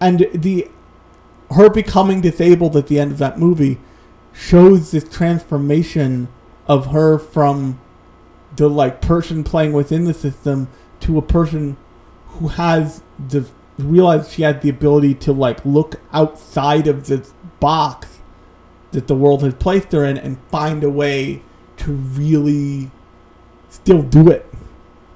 [0.00, 0.68] And the
[1.50, 3.78] her becoming disabled at the end of that movie
[4.32, 6.28] shows this transformation
[6.66, 7.80] of her from
[8.56, 10.68] the like person playing within the system
[11.00, 11.76] to a person
[12.28, 13.46] who has the
[13.78, 18.20] realize she has the ability to like look outside of this box
[18.92, 21.42] that the world has placed her in and find a way
[21.76, 22.90] to really
[23.68, 24.46] still do it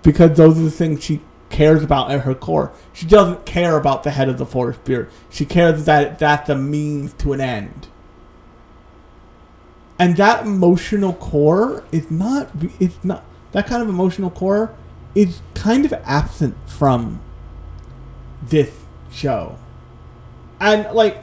[0.02, 1.20] because those are the things she
[1.50, 2.72] cares about at her core.
[2.92, 5.10] She doesn't care about the head of the forest spirit.
[5.30, 7.88] She cares that that's a means to an end.
[9.98, 14.74] And that emotional core is not it's not that kind of emotional core
[15.14, 17.20] is kind of absent from
[18.42, 18.72] this
[19.10, 19.58] show.
[20.60, 21.22] And like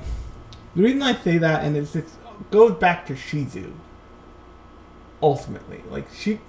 [0.75, 2.07] the reason I say that and it's it
[2.51, 3.73] goes back to Shizu.
[5.21, 5.81] Ultimately.
[5.89, 6.39] Like she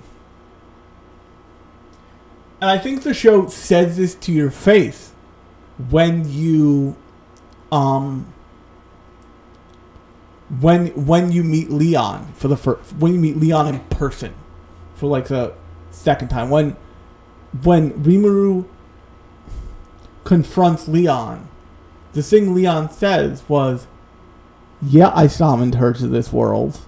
[2.61, 5.13] and I think the show says this to your face
[5.91, 6.97] when you
[7.71, 8.33] um
[10.61, 14.35] when when you meet Leon for the first when you meet Leon in person
[14.95, 15.53] for like the
[16.07, 16.77] second time when
[17.63, 18.67] when Rimuru
[20.25, 21.49] confronts Leon
[22.13, 23.87] the thing Leon says was
[24.81, 26.87] yeah I summoned her to this world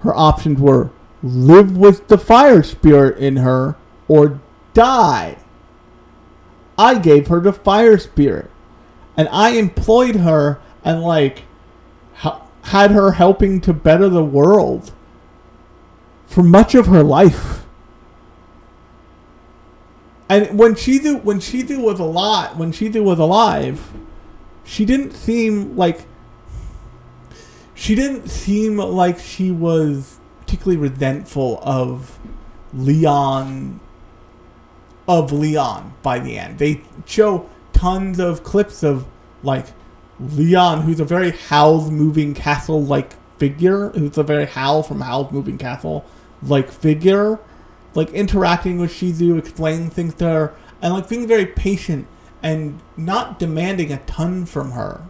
[0.00, 0.90] her options were
[1.22, 3.76] live with the fire spirit in her
[4.06, 4.40] or
[4.74, 5.38] die.
[6.76, 8.50] I gave her the fire spirit.
[9.16, 11.42] And I employed her and, like,
[12.14, 14.92] ha- had her helping to better the world
[16.26, 17.64] for much of her life.
[20.28, 23.92] And when Shizu, when Shizu was alive, when Shizu was alive,
[24.64, 26.00] she didn't seem like
[27.74, 32.18] she didn't seem like she was particularly resentful of
[32.74, 33.80] Leon
[35.06, 36.58] of Leon by the end.
[36.58, 39.06] They show tons of clips of
[39.42, 39.66] like
[40.20, 45.32] Leon, who's a very Howl's Moving Castle like figure, who's a very Howl from Howl's
[45.32, 46.04] Moving Castle
[46.42, 47.38] like figure,
[47.94, 52.06] like interacting with Shizu, explaining things to her, and like being very patient
[52.42, 55.02] and not demanding a ton from her.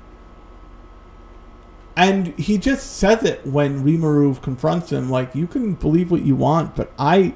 [1.96, 6.36] And he just says it when Rimuru confronts him, like, you can believe what you
[6.36, 7.34] want, but I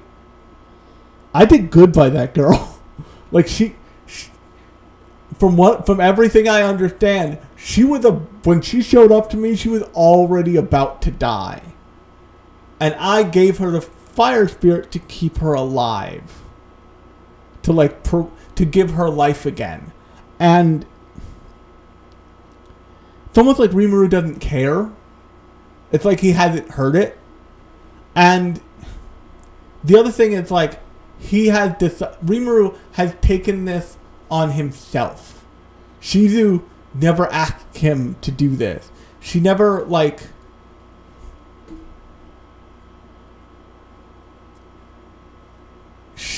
[1.35, 2.79] I did good by that girl.
[3.33, 3.75] like she,
[4.07, 4.31] she,
[5.39, 9.57] from what from everything I understand, she was a when she showed up to me,
[9.57, 11.63] she was already about to die.
[12.79, 13.81] And I gave her the
[14.13, 16.43] fire spirit to keep her alive.
[17.63, 19.93] To like pro, to give her life again.
[20.39, 20.87] And
[23.29, 24.91] it's almost like Rimuru doesn't care.
[25.91, 27.19] It's like he hasn't heard it.
[28.15, 28.61] And
[29.85, 30.81] the other thing is like
[31.19, 33.97] he has this Rimuru has taken this
[34.31, 35.45] on himself.
[36.01, 36.63] Shizu
[36.95, 38.91] never asked him to do this.
[39.21, 40.21] She never like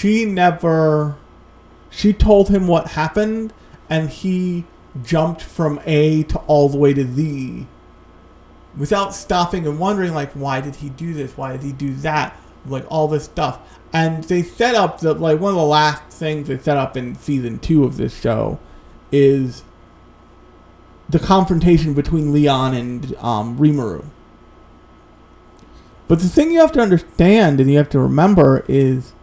[0.05, 1.17] she never
[1.89, 3.55] she told him what happened
[3.89, 4.67] and he
[5.03, 7.67] jumped from A to all the way to Z
[8.77, 11.39] without stopping and wondering like why did he do this?
[11.39, 12.39] Why did he do that?
[12.67, 13.61] Like all this stuff.
[13.95, 17.15] And they set up the like one of the last things they set up in
[17.15, 18.59] season two of this show
[19.11, 19.65] is
[21.09, 24.05] the confrontation between Leon and um, Rimuru.
[26.09, 29.14] But the thing you have to understand and you have to remember is,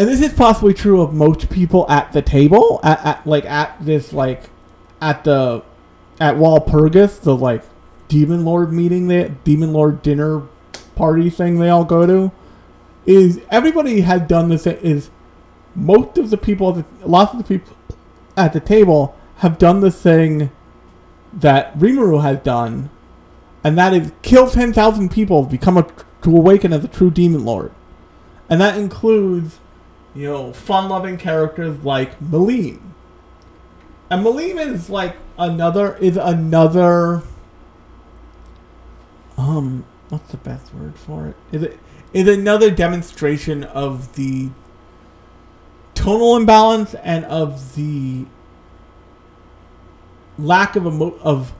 [0.00, 3.76] and this is possibly true of most people at the table, at, at like at
[3.84, 4.44] this like
[4.98, 5.62] at the
[6.18, 7.62] at Walpurgis, the like
[8.08, 10.44] demon lord meeting, they demon lord dinner
[10.94, 12.32] party thing they all go to,
[13.04, 14.66] is everybody has done this.
[14.66, 15.10] Is
[15.74, 17.76] most of the people, the, lots of the people
[18.38, 20.50] at the table have done the thing
[21.30, 22.88] that Rimuru has done,
[23.62, 25.86] and that is kill 10,000 people, become a,
[26.22, 27.70] to awaken as a true demon lord.
[28.48, 29.58] And that includes,
[30.14, 32.94] you know, fun-loving characters like Malim.
[34.10, 37.22] And Malim is like another, is another,
[39.36, 41.36] um, what's the best word for it?
[41.52, 41.78] Is it,
[42.12, 44.50] is another demonstration of the
[45.94, 48.26] tonal imbalance and of the
[50.38, 51.52] lack of emo- of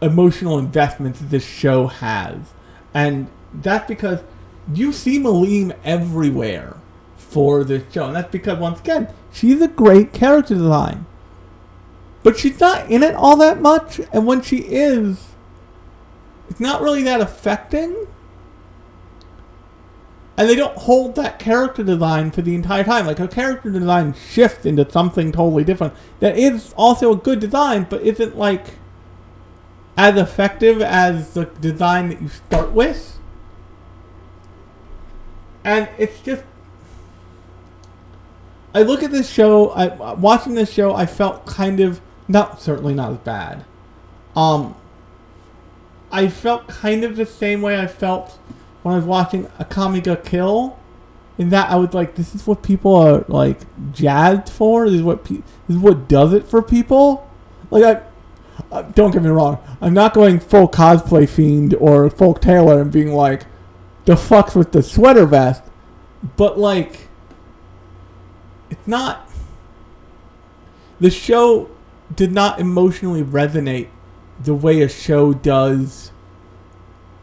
[0.00, 2.54] emotional investment that this show has,
[2.94, 4.20] and that's because
[4.72, 6.76] you see Malim everywhere
[7.30, 11.06] for this show, and that's because once again she's a great character design,
[12.22, 15.28] but she's not in it all that much, and when she is,
[16.48, 18.06] it's not really that affecting.
[20.36, 23.06] And they don't hold that character design for the entire time.
[23.06, 25.92] Like her character design shifts into something totally different.
[26.20, 28.78] That is also a good design, but isn't like
[29.98, 33.18] as effective as the design that you start with.
[35.62, 36.44] And it's just
[38.74, 42.94] I look at this show, I watching this show, I felt kind of not certainly
[42.94, 43.64] not as bad.
[44.36, 44.76] Um
[46.12, 48.38] I felt kind of the same way I felt
[48.82, 50.76] when I was watching Akame ga Kill.
[51.38, 53.60] In that I was like, this is what people are like
[53.92, 54.88] jazzed for.
[54.88, 57.28] This is what pe- this is what does it for people.
[57.70, 58.02] Like I,
[58.70, 62.92] uh, don't get me wrong, I'm not going full cosplay fiend or folk Taylor and
[62.92, 63.46] being like,
[64.04, 65.62] the fucks with the sweater vest,
[66.36, 67.08] but like,
[68.80, 69.28] it's not.
[70.98, 71.70] The show
[72.14, 73.88] did not emotionally resonate
[74.42, 76.12] the way a show does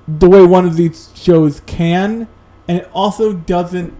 [0.07, 2.27] the way one of these shows can
[2.67, 3.93] and it also doesn't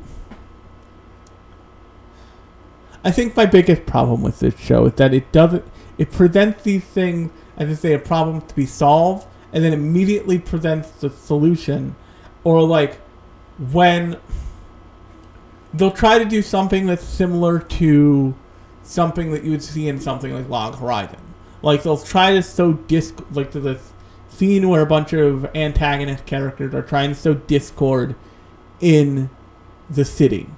[3.03, 5.65] I think my biggest problem with this show is that it doesn't
[5.97, 10.39] it presents these things as if they a problem to be solved and then immediately
[10.39, 11.95] presents the solution
[12.43, 12.99] or like
[13.57, 14.17] when
[15.77, 18.35] they'll try to do something that's similar to
[18.83, 21.19] something that you would see in something like Log Horizon.
[21.61, 23.91] Like they'll try to sow disc like to this
[24.29, 28.15] scene where a bunch of antagonist characters are trying to sow discord
[28.79, 29.29] in
[29.89, 30.49] the city.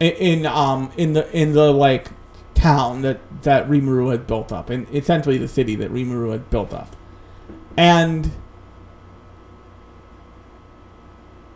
[0.00, 2.08] In, um in the in the like
[2.54, 6.72] town that that Rimuru had built up, and essentially the city that Rimuru had built
[6.72, 6.96] up,
[7.76, 8.32] and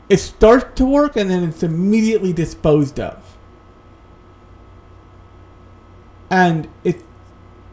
[0.09, 3.37] it starts to work, and then it's immediately disposed of,
[6.31, 7.03] and it's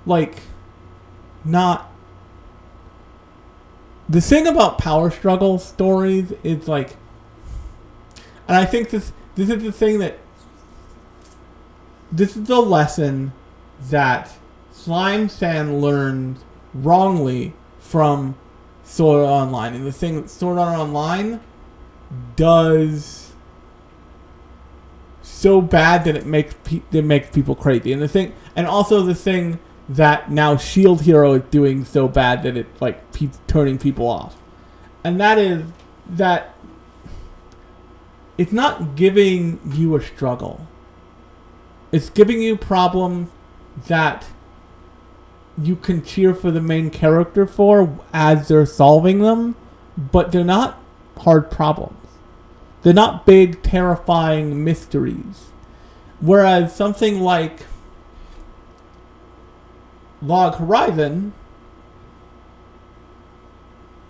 [0.05, 0.41] like
[1.45, 1.89] not
[4.09, 6.95] the thing about power struggle stories is like
[8.47, 10.19] and I think this this is the thing that
[12.11, 13.33] this is the lesson
[13.89, 14.31] that
[14.71, 16.37] Slime San learned
[16.73, 18.35] wrongly from
[18.83, 19.73] Sword Online.
[19.73, 21.39] And the thing that Sword Art Online
[22.35, 23.31] does
[25.21, 27.91] so bad that it makes pe- it makes people crazy.
[27.91, 29.59] And the thing and also the thing
[29.89, 34.35] that now Shield Hero is doing so bad that it's like pe- turning people off,
[35.03, 35.65] and that is
[36.07, 36.53] that
[38.37, 40.67] it's not giving you a struggle.
[41.91, 43.29] It's giving you problems
[43.87, 44.25] that
[45.57, 49.55] you can cheer for the main character for as they're solving them,
[49.97, 50.79] but they're not
[51.19, 52.02] hard problems.
[52.83, 55.47] They're not big, terrifying mysteries.
[56.19, 57.65] Whereas something like
[60.21, 61.33] Log Horizon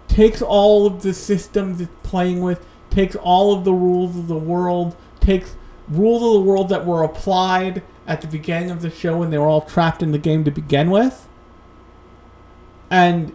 [0.08, 4.38] takes all of the systems it's playing with, takes all of the rules of the
[4.38, 5.56] world, takes
[5.88, 9.38] rules of the world that were applied at the beginning of the show when they
[9.38, 11.28] were all trapped in the game to begin with,
[12.90, 13.34] and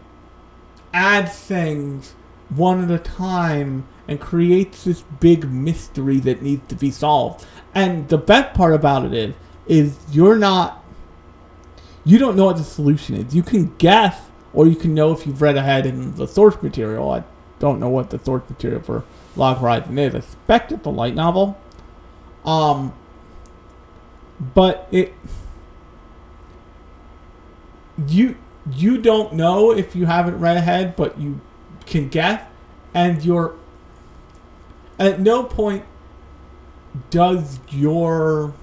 [0.93, 2.15] adds things
[2.49, 7.45] one at a time and creates this big mystery that needs to be solved.
[7.75, 9.35] And the best part about it is,
[9.67, 10.83] is you're not,
[12.05, 13.35] you don't know what the solution is.
[13.35, 14.19] You can guess,
[14.55, 17.11] or you can know if you've read ahead in the source material.
[17.11, 17.23] I
[17.59, 19.05] don't know what the source material for
[19.37, 20.15] Log Horizon is.
[20.15, 21.61] I suspect it's a light novel.
[22.47, 22.95] Um,
[24.55, 25.13] but it,
[28.07, 28.37] you
[28.73, 31.41] you don't know if you haven't read ahead, but you
[31.87, 32.43] can guess,
[32.95, 33.55] and you're
[34.99, 35.85] at no point
[37.11, 38.55] does your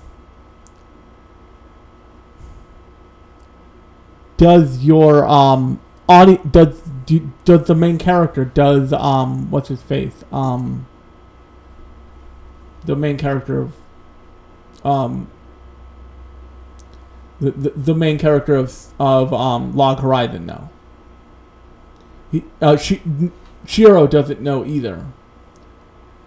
[4.37, 5.79] does your um
[6.09, 10.85] audi does do, does the main character does um what's his face um
[12.85, 13.73] the main character of
[14.83, 15.29] um
[17.39, 20.69] the, the, the main character of of um Log Horizon know.
[22.31, 23.01] He uh she,
[23.65, 25.05] Shiro doesn't know either.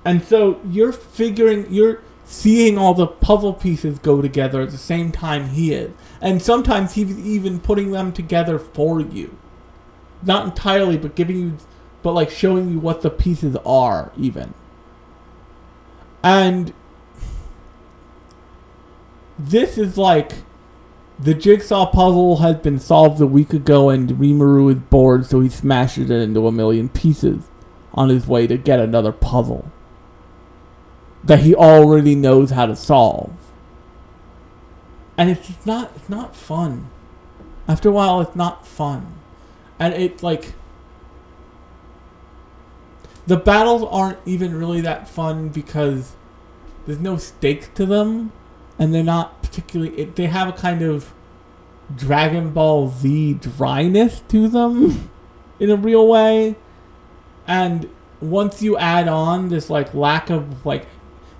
[0.08, 5.12] And so you're figuring you're seeing all the puzzle pieces go together at the same
[5.12, 5.92] time he is.
[6.22, 9.36] And sometimes he's even putting them together for you.
[10.22, 11.58] Not entirely, but giving you
[12.00, 14.54] but like showing you what the pieces are even.
[16.22, 16.72] And
[19.38, 20.36] this is like
[21.18, 25.50] the jigsaw puzzle has been solved a week ago and Rimuru is bored so he
[25.50, 27.50] smashes it into a million pieces
[27.92, 29.70] on his way to get another puzzle
[31.24, 33.32] that he already knows how to solve.
[35.16, 36.88] And it's just not it's not fun.
[37.66, 39.14] After a while it's not fun.
[39.78, 40.52] And it like
[43.26, 46.14] the battles aren't even really that fun because
[46.86, 48.32] there's no stakes to them
[48.78, 51.12] and they're not particularly it, they have a kind of
[51.94, 55.10] Dragon Ball Z dryness to them
[55.60, 56.56] in a real way.
[57.46, 57.90] And
[58.20, 60.86] once you add on this like lack of like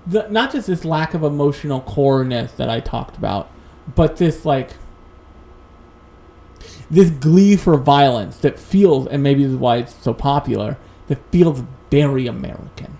[0.07, 3.51] the, not just this lack of emotional coreness that I talked about,
[3.95, 4.71] but this like
[6.89, 10.77] this glee for violence that feels and maybe this is why it's so popular,
[11.07, 12.97] that feels very American.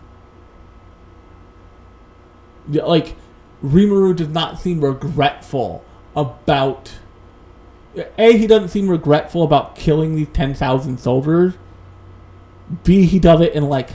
[2.67, 3.15] Like
[3.63, 5.83] Rimuru does not seem regretful
[6.15, 6.93] about
[8.17, 11.55] A, he doesn't seem regretful about killing these 10,000 soldiers.
[12.83, 13.89] B, he does it in like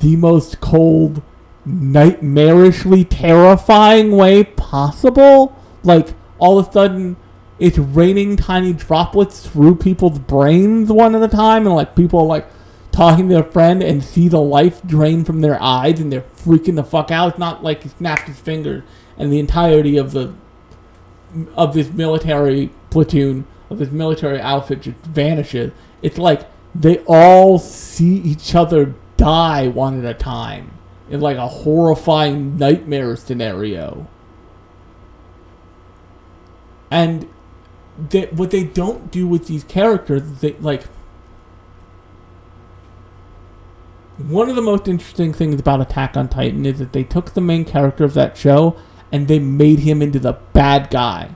[0.00, 1.22] the most cold,
[1.68, 5.56] nightmarishly terrifying way possible.
[5.82, 6.08] Like
[6.38, 7.16] all of a sudden
[7.58, 12.26] it's raining tiny droplets through people's brains one at a time and like people are
[12.26, 12.46] like
[12.92, 16.76] talking to their friend and see the life drain from their eyes and they're freaking
[16.76, 17.30] the fuck out.
[17.30, 18.82] It's not like he snapped his fingers
[19.16, 20.34] and the entirety of the
[21.54, 25.72] of this military platoon of this military outfit just vanishes.
[26.00, 30.77] It's like they all see each other die one at a time
[31.10, 34.06] in like a horrifying nightmare scenario.
[36.90, 37.28] And
[37.98, 40.84] they, what they don't do with these characters they like
[44.18, 47.40] one of the most interesting things about Attack on Titan is that they took the
[47.40, 48.76] main character of that show
[49.12, 51.30] and they made him into the bad guy.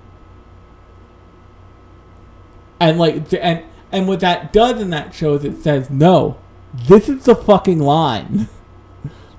[2.81, 3.63] And like and
[3.93, 6.39] and what that does in that show is it says, "No,
[6.75, 8.49] this is the fucking line."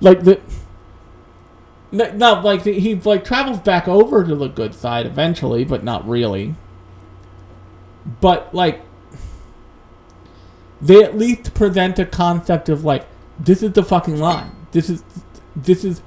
[0.03, 0.39] like the
[1.91, 6.55] no, like he like travels back over to the good side eventually, but not really.
[8.19, 8.81] But like
[10.81, 13.05] they at least present a concept of like
[13.39, 14.51] this is the fucking line.
[14.71, 15.03] This is
[15.55, 16.01] this is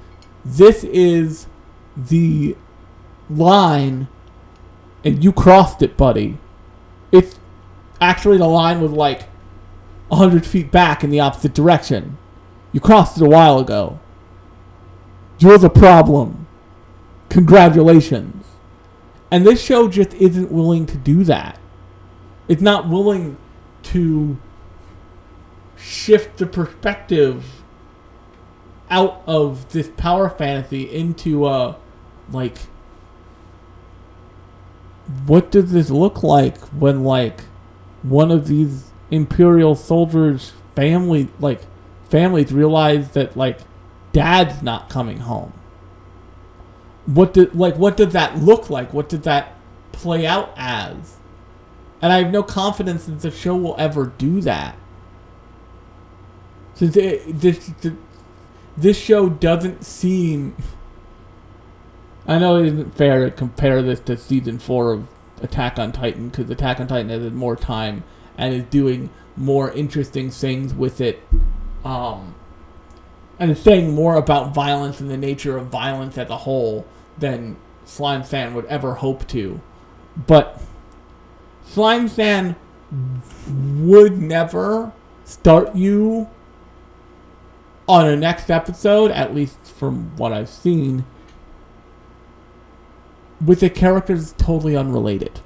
[0.45, 1.47] this is
[1.95, 2.55] the
[3.29, 4.07] line
[5.03, 6.37] and you crossed it, buddy.
[7.11, 7.39] It's
[8.01, 9.23] actually the line was like
[10.11, 12.17] a hundred feet back in the opposite direction.
[12.77, 13.97] You crossed it a while ago.
[15.39, 16.45] You're the problem.
[17.27, 18.45] Congratulations.
[19.31, 21.57] And this show just isn't willing to do that.
[22.47, 23.37] It's not willing
[23.81, 24.37] to
[25.75, 27.63] shift the perspective
[28.91, 31.77] out of this power fantasy into uh
[32.31, 32.59] like
[35.25, 37.41] what does this look like when like
[38.03, 41.61] one of these imperial soldiers family like
[42.09, 43.59] families realize that like
[44.13, 45.53] dad's not coming home?
[47.05, 48.93] What did like what did that look like?
[48.93, 49.55] What did that
[49.91, 51.17] play out as?
[52.01, 54.77] And I have no confidence that the show will ever do that.
[56.75, 57.71] Since it, this
[58.77, 60.55] this show doesn't seem.
[62.27, 65.07] I know it isn't fair to compare this to season four of
[65.41, 68.03] Attack on Titan because Attack on Titan has more time
[68.37, 71.21] and is doing more interesting things with it.
[71.87, 72.35] Um,
[73.39, 76.85] and saying more about violence and the nature of violence as a whole
[77.17, 79.61] than Slime Fan would ever hope to.
[80.27, 80.61] But
[81.63, 82.57] Slime Fan
[83.47, 84.91] would never
[85.23, 86.29] start you
[87.87, 91.05] on a next episode, at least from what I've seen,
[93.39, 95.39] with a character that's totally unrelated.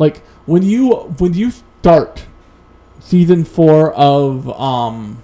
[0.00, 2.26] Like when you when you start
[3.04, 5.22] season four of um,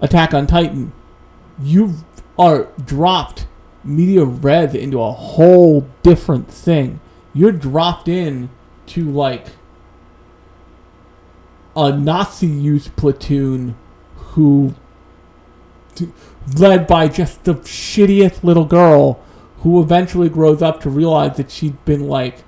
[0.00, 0.92] Attack on Titan,
[1.60, 1.94] you
[2.38, 3.46] are dropped
[3.82, 7.00] media red into a whole different thing.
[7.34, 8.50] You're dropped in
[8.86, 9.48] to like
[11.74, 13.76] a Nazi youth platoon
[14.14, 14.74] who
[16.56, 19.20] led by just the shittiest little girl
[19.58, 22.44] who eventually grows up to realize that she'd been like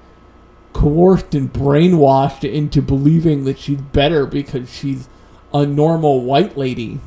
[0.79, 5.09] coerced and brainwashed into believing that she's better because she's
[5.53, 7.01] a normal white lady.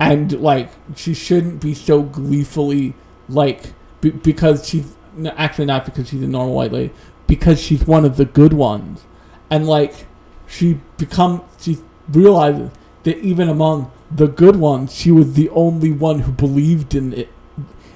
[0.00, 2.94] And like she shouldn't be so gleefully
[3.28, 4.96] like b- because she's
[5.36, 6.92] actually not because she's a normal white lady
[7.28, 9.04] because she's one of the good ones.
[9.48, 10.08] And like
[10.48, 12.72] she become she realizes
[13.04, 17.28] that even among the good ones she was the only one who believed in it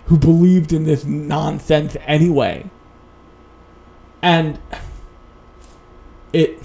[0.07, 2.71] who believed in this nonsense anyway
[4.23, 4.59] and
[6.33, 6.63] it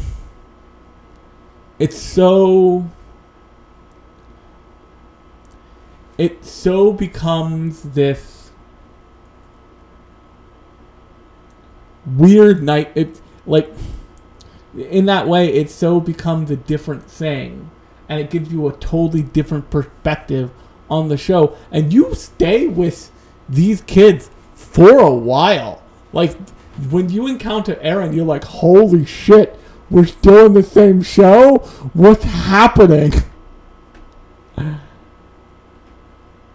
[1.79, 2.89] it's so
[6.17, 8.51] it so becomes this
[12.05, 13.73] weird night it like
[14.77, 17.71] in that way it so becomes a different thing.
[18.07, 20.51] And it gives you a totally different perspective
[20.89, 21.57] on the show.
[21.71, 23.11] And you stay with
[23.49, 25.81] these kids for a while.
[26.13, 26.37] Like
[26.89, 29.59] when you encounter Eren you're like holy shit
[29.89, 31.57] we're still in the same show
[31.93, 33.13] what's happening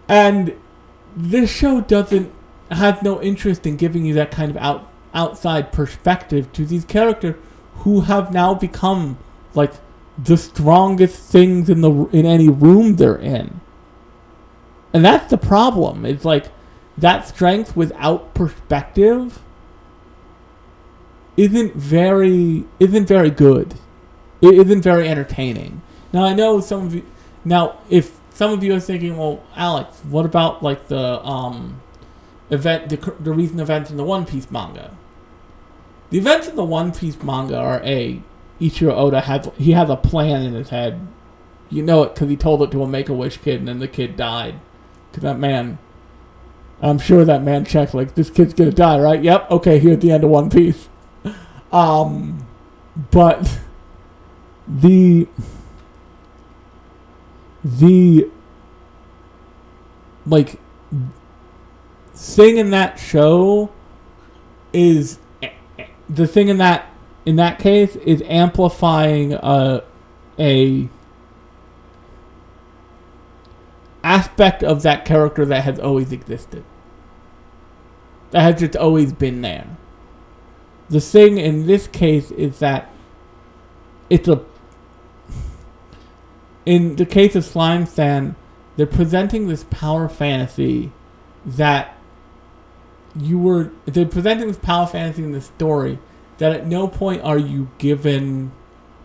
[0.09, 0.55] and
[1.15, 2.31] this show doesn't
[2.71, 7.35] has no interest in giving you that kind of out outside perspective to these characters
[7.77, 9.17] who have now become
[9.53, 9.73] like
[10.17, 13.59] the strongest things in the in any room they're in.
[14.93, 16.05] And that's the problem.
[16.05, 16.47] It's like
[16.97, 19.39] that strength without perspective
[21.37, 23.75] isn't very isn't very good.
[24.41, 25.81] It isn't very entertaining.
[26.13, 27.05] Now I know some of you
[27.45, 31.81] now if some of you are thinking, well, Alex, what about like the um
[32.49, 34.95] event the the recent events in the One Piece manga?
[36.09, 38.21] The events in the One Piece manga are a
[38.59, 41.07] Ichiro Oda has he has a plan in his head.
[41.69, 43.79] You know it because he told it to a Make a Wish kid, and then
[43.79, 44.59] the kid died.
[45.09, 45.79] Because that man,
[46.81, 49.21] I'm sure that man checked like this kid's gonna die, right?
[49.21, 49.49] Yep.
[49.51, 50.89] Okay, here at the end of One Piece.
[51.71, 52.45] Um,
[53.11, 53.59] but
[54.67, 55.27] the
[57.63, 58.29] the
[60.25, 60.59] like
[62.13, 63.71] thing in that show
[64.73, 66.91] is eh, eh, the thing in that
[67.25, 69.83] in that case is amplifying a
[70.37, 70.89] a
[74.03, 76.65] aspect of that character that has always existed.
[78.31, 79.77] That has just always been there
[80.91, 82.89] the thing in this case is that
[84.09, 84.43] it's a
[86.65, 88.35] in the case of slime fan
[88.75, 90.91] they're presenting this power fantasy
[91.45, 91.97] that
[93.15, 95.97] you were they're presenting this power fantasy in the story
[96.37, 98.51] that at no point are you given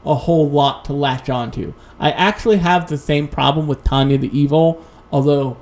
[0.06, 1.74] a whole lot to latch onto.
[1.98, 5.56] I actually have the same problem with Tanya the Evil, although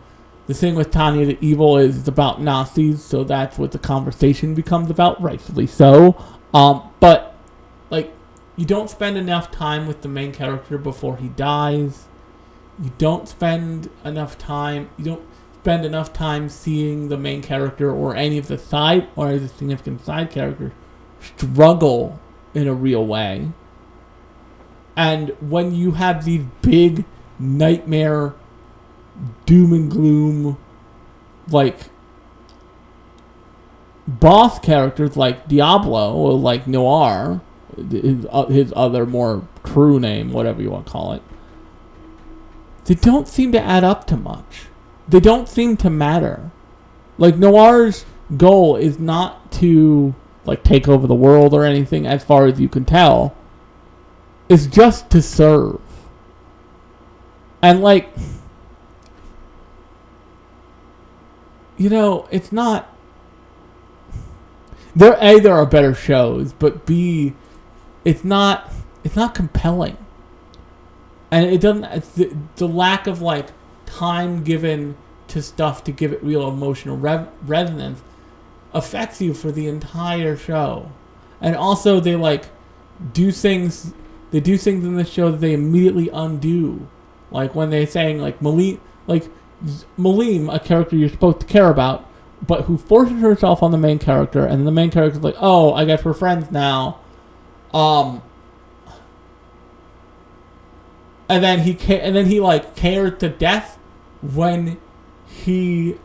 [0.46, 4.54] the thing with Tanya the Evil is it's about Nazis, so that's what the conversation
[4.54, 6.16] becomes about, rightfully so.
[6.52, 7.34] Um, but
[7.90, 8.12] like
[8.56, 12.06] you don't spend enough time with the main character before he dies.
[12.82, 14.90] You don't spend enough time.
[14.98, 15.22] You don't
[15.60, 20.04] spend enough time seeing the main character or any of the side or the significant
[20.04, 20.72] side characters
[21.20, 22.20] struggle
[22.52, 23.48] in a real way.
[24.96, 27.04] And when you have these big
[27.38, 28.34] nightmare,
[29.46, 30.58] doom and gloom,
[31.48, 31.76] like
[34.06, 37.40] boss characters like Diablo or like Noir,
[37.90, 41.22] his, uh, his other more true name, whatever you want to call it.
[42.84, 44.66] they don't seem to add up to much.
[45.08, 46.50] They don't seem to matter.
[47.18, 48.04] Like Noir's
[48.36, 52.68] goal is not to like take over the world or anything as far as you
[52.68, 53.34] can tell.
[54.48, 55.80] It's just to serve.
[57.62, 58.10] And like
[61.76, 62.94] you know, it's not
[64.96, 67.34] there A there are better shows, but B
[68.04, 68.70] it's not
[69.02, 69.96] it's not compelling.
[71.30, 73.48] And it doesn't the, the lack of like
[73.86, 74.96] time given
[75.28, 78.02] to stuff to give it real emotional rev- resonance
[78.72, 80.90] affects you for the entire show.
[81.40, 82.46] And also they like
[83.12, 83.92] do things
[84.30, 86.86] they do things in the show that they immediately undo.
[87.30, 89.28] Like when they're saying like Malik like
[89.96, 92.08] Malim, a character you're supposed to care about,
[92.46, 95.84] but who forces herself on the main character and the main character's like, "Oh, I
[95.84, 96.98] guess we're friends now."
[97.72, 98.22] Um
[101.28, 103.78] and then he ca- and then he like cared to death
[104.22, 104.78] when
[105.26, 105.96] he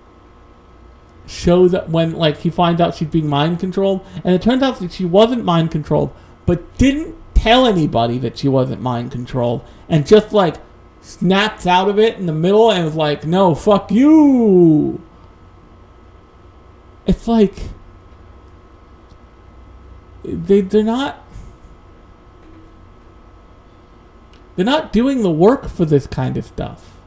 [1.27, 4.79] shows up when like he finds out she's being mind controlled and it turns out
[4.79, 6.11] that she wasn't mind controlled
[6.47, 10.55] but didn't tell anybody that she wasn't mind controlled and just like
[11.01, 15.01] snaps out of it in the middle and was like no fuck you
[17.05, 17.55] it's like
[20.23, 21.23] they they're not
[24.55, 26.99] they're not doing the work for this kind of stuff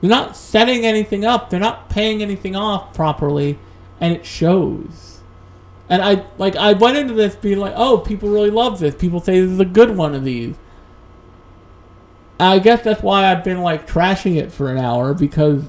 [0.00, 1.50] they're not setting anything up.
[1.50, 3.58] They're not paying anything off properly,
[4.00, 5.20] and it shows.
[5.88, 8.94] And I like I went into this being like, oh, people really love this.
[8.94, 10.56] People say this is a good one of these.
[12.40, 15.64] I guess that's why I've been like trashing it for an hour because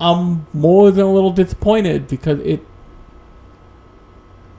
[0.00, 2.64] I'm more than a little disappointed because it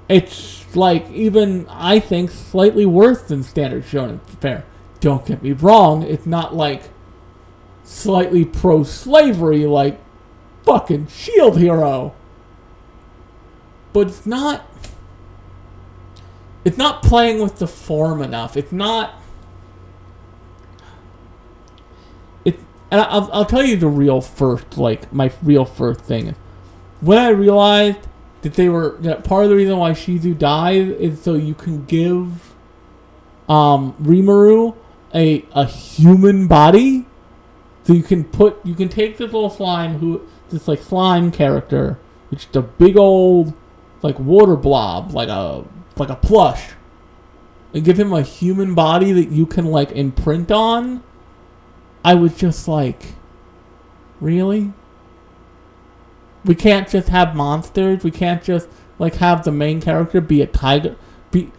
[0.08, 4.66] it's like even I think slightly worse than standard shonen fare.
[5.00, 6.90] Don't get me wrong, it's not like
[7.84, 10.00] slightly pro slavery like
[10.64, 12.14] fucking Shield Hero.
[13.94, 14.66] But it's not.
[16.64, 18.56] It's not playing with the form enough.
[18.56, 19.20] It's not.
[22.46, 22.60] It,
[22.92, 26.36] and I'll, I'll tell you the real first, like, my real first thing.
[27.02, 28.00] When I realized
[28.42, 28.98] that they were.
[29.00, 32.56] That part of the reason why Shizu dies is so you can give.
[33.48, 34.76] Um, Rimuru
[35.14, 37.06] a, a human body
[37.84, 42.00] so you can put you can take this little slime who this like slime character,
[42.30, 43.54] which is a big old
[44.02, 45.66] like water blob, like a
[45.98, 46.74] like a plush,
[47.74, 51.04] and give him a human body that you can like imprint on.
[52.04, 53.14] I was just like,
[54.20, 54.74] really?
[56.46, 58.04] We can't just have monsters.
[58.04, 60.96] We can't just like have the main character be a tiger,
[61.32, 61.52] be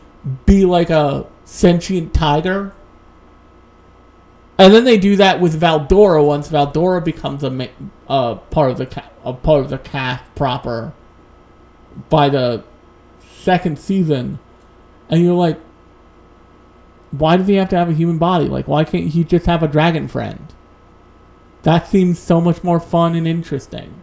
[0.46, 2.72] be like a sentient tiger.
[4.58, 7.70] And then they do that with Veldora once Veldora becomes a
[8.08, 10.92] uh, part of the a part of the cast proper
[12.08, 12.62] by the
[13.20, 14.38] second season,
[15.08, 15.58] and you're like,
[17.10, 18.46] why does he have to have a human body?
[18.46, 20.52] Like, why can't he just have a dragon friend?
[21.62, 24.02] That seems so much more fun and interesting.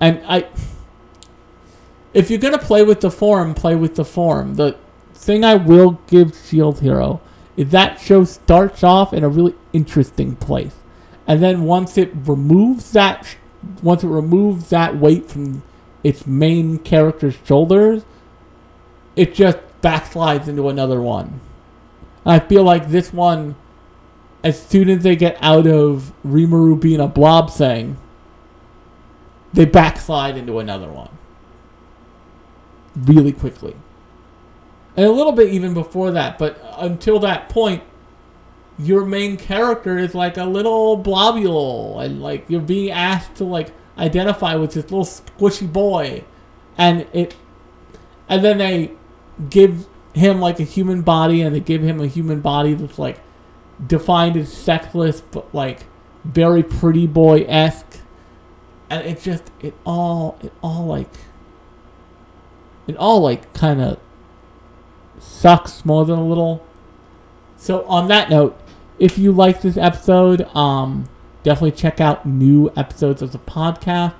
[0.00, 0.48] And I,
[2.12, 4.54] if you're gonna play with the form, play with the form.
[4.56, 4.76] The
[5.14, 7.20] thing I will give Shield Hero
[7.56, 10.76] is that show starts off in a really interesting place,
[11.26, 13.36] and then once it removes that,
[13.82, 15.62] once it removes that weight from
[16.04, 18.04] its main character's shoulders,
[19.16, 21.40] it just backslides into another one.
[22.26, 23.56] I feel like this one,
[24.44, 27.96] as soon as they get out of Rimuru being a blob thing,
[29.52, 31.10] they backslide into another one
[32.96, 33.74] really quickly.
[34.96, 37.82] And a little bit even before that, but until that point,
[38.78, 43.72] your main character is like a little blobule, and like you're being asked to like
[43.96, 46.24] identify with this little squishy boy,
[46.76, 47.34] and it,
[48.28, 48.92] and then they
[49.50, 53.20] give him like a human body, and they give him a human body that's like
[53.84, 55.86] defined as sexless, but like
[56.24, 58.00] very pretty boy esque,
[58.90, 61.12] and it just it all it all like
[62.86, 63.98] it all like kind of
[65.18, 66.64] sucks more than a little.
[67.56, 68.58] So on that note,
[68.98, 71.08] if you like this episode, um,
[71.42, 74.14] definitely check out new episodes of the podcast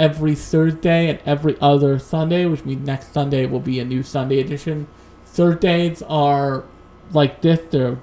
[0.00, 4.40] every Thursday and every other Sunday, which means next Sunday will be a new Sunday
[4.40, 4.88] edition.
[5.26, 6.64] Thursdays are
[7.12, 7.98] like this; they're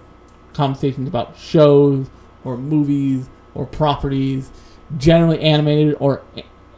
[0.54, 2.08] conversations about shows
[2.44, 4.52] or movies or properties,
[4.98, 6.22] generally animated or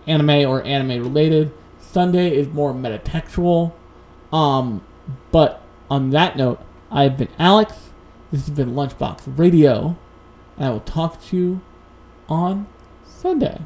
[0.07, 1.51] anime or anime related.
[1.79, 3.73] Sunday is more metatextual.
[4.31, 4.83] Um,
[5.31, 6.61] but on that note,
[6.91, 7.73] I've been Alex,
[8.31, 9.97] This has been Lunchbox Radio.
[10.57, 11.61] And I will talk to you
[12.27, 12.67] on
[13.03, 13.61] Sunday.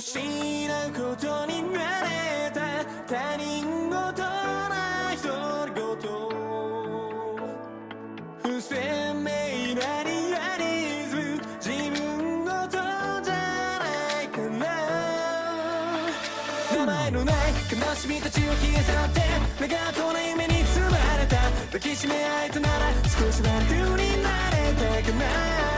[0.00, 0.22] 失う
[0.92, 6.00] ことに慣れた他人事な独り言
[8.42, 9.24] 不鮮明
[9.74, 10.64] なリアリ
[11.10, 11.20] ズム
[11.60, 11.68] 自
[12.00, 13.32] 分ごとじゃ
[13.80, 13.84] な
[14.22, 14.64] いかな
[16.74, 17.36] 名前のない
[17.70, 19.20] 悲しみたちを消え去って
[19.60, 21.36] 長遠な夢に包まれた
[21.66, 25.71] 抱きしめ合えたなら少しは楽になれたかな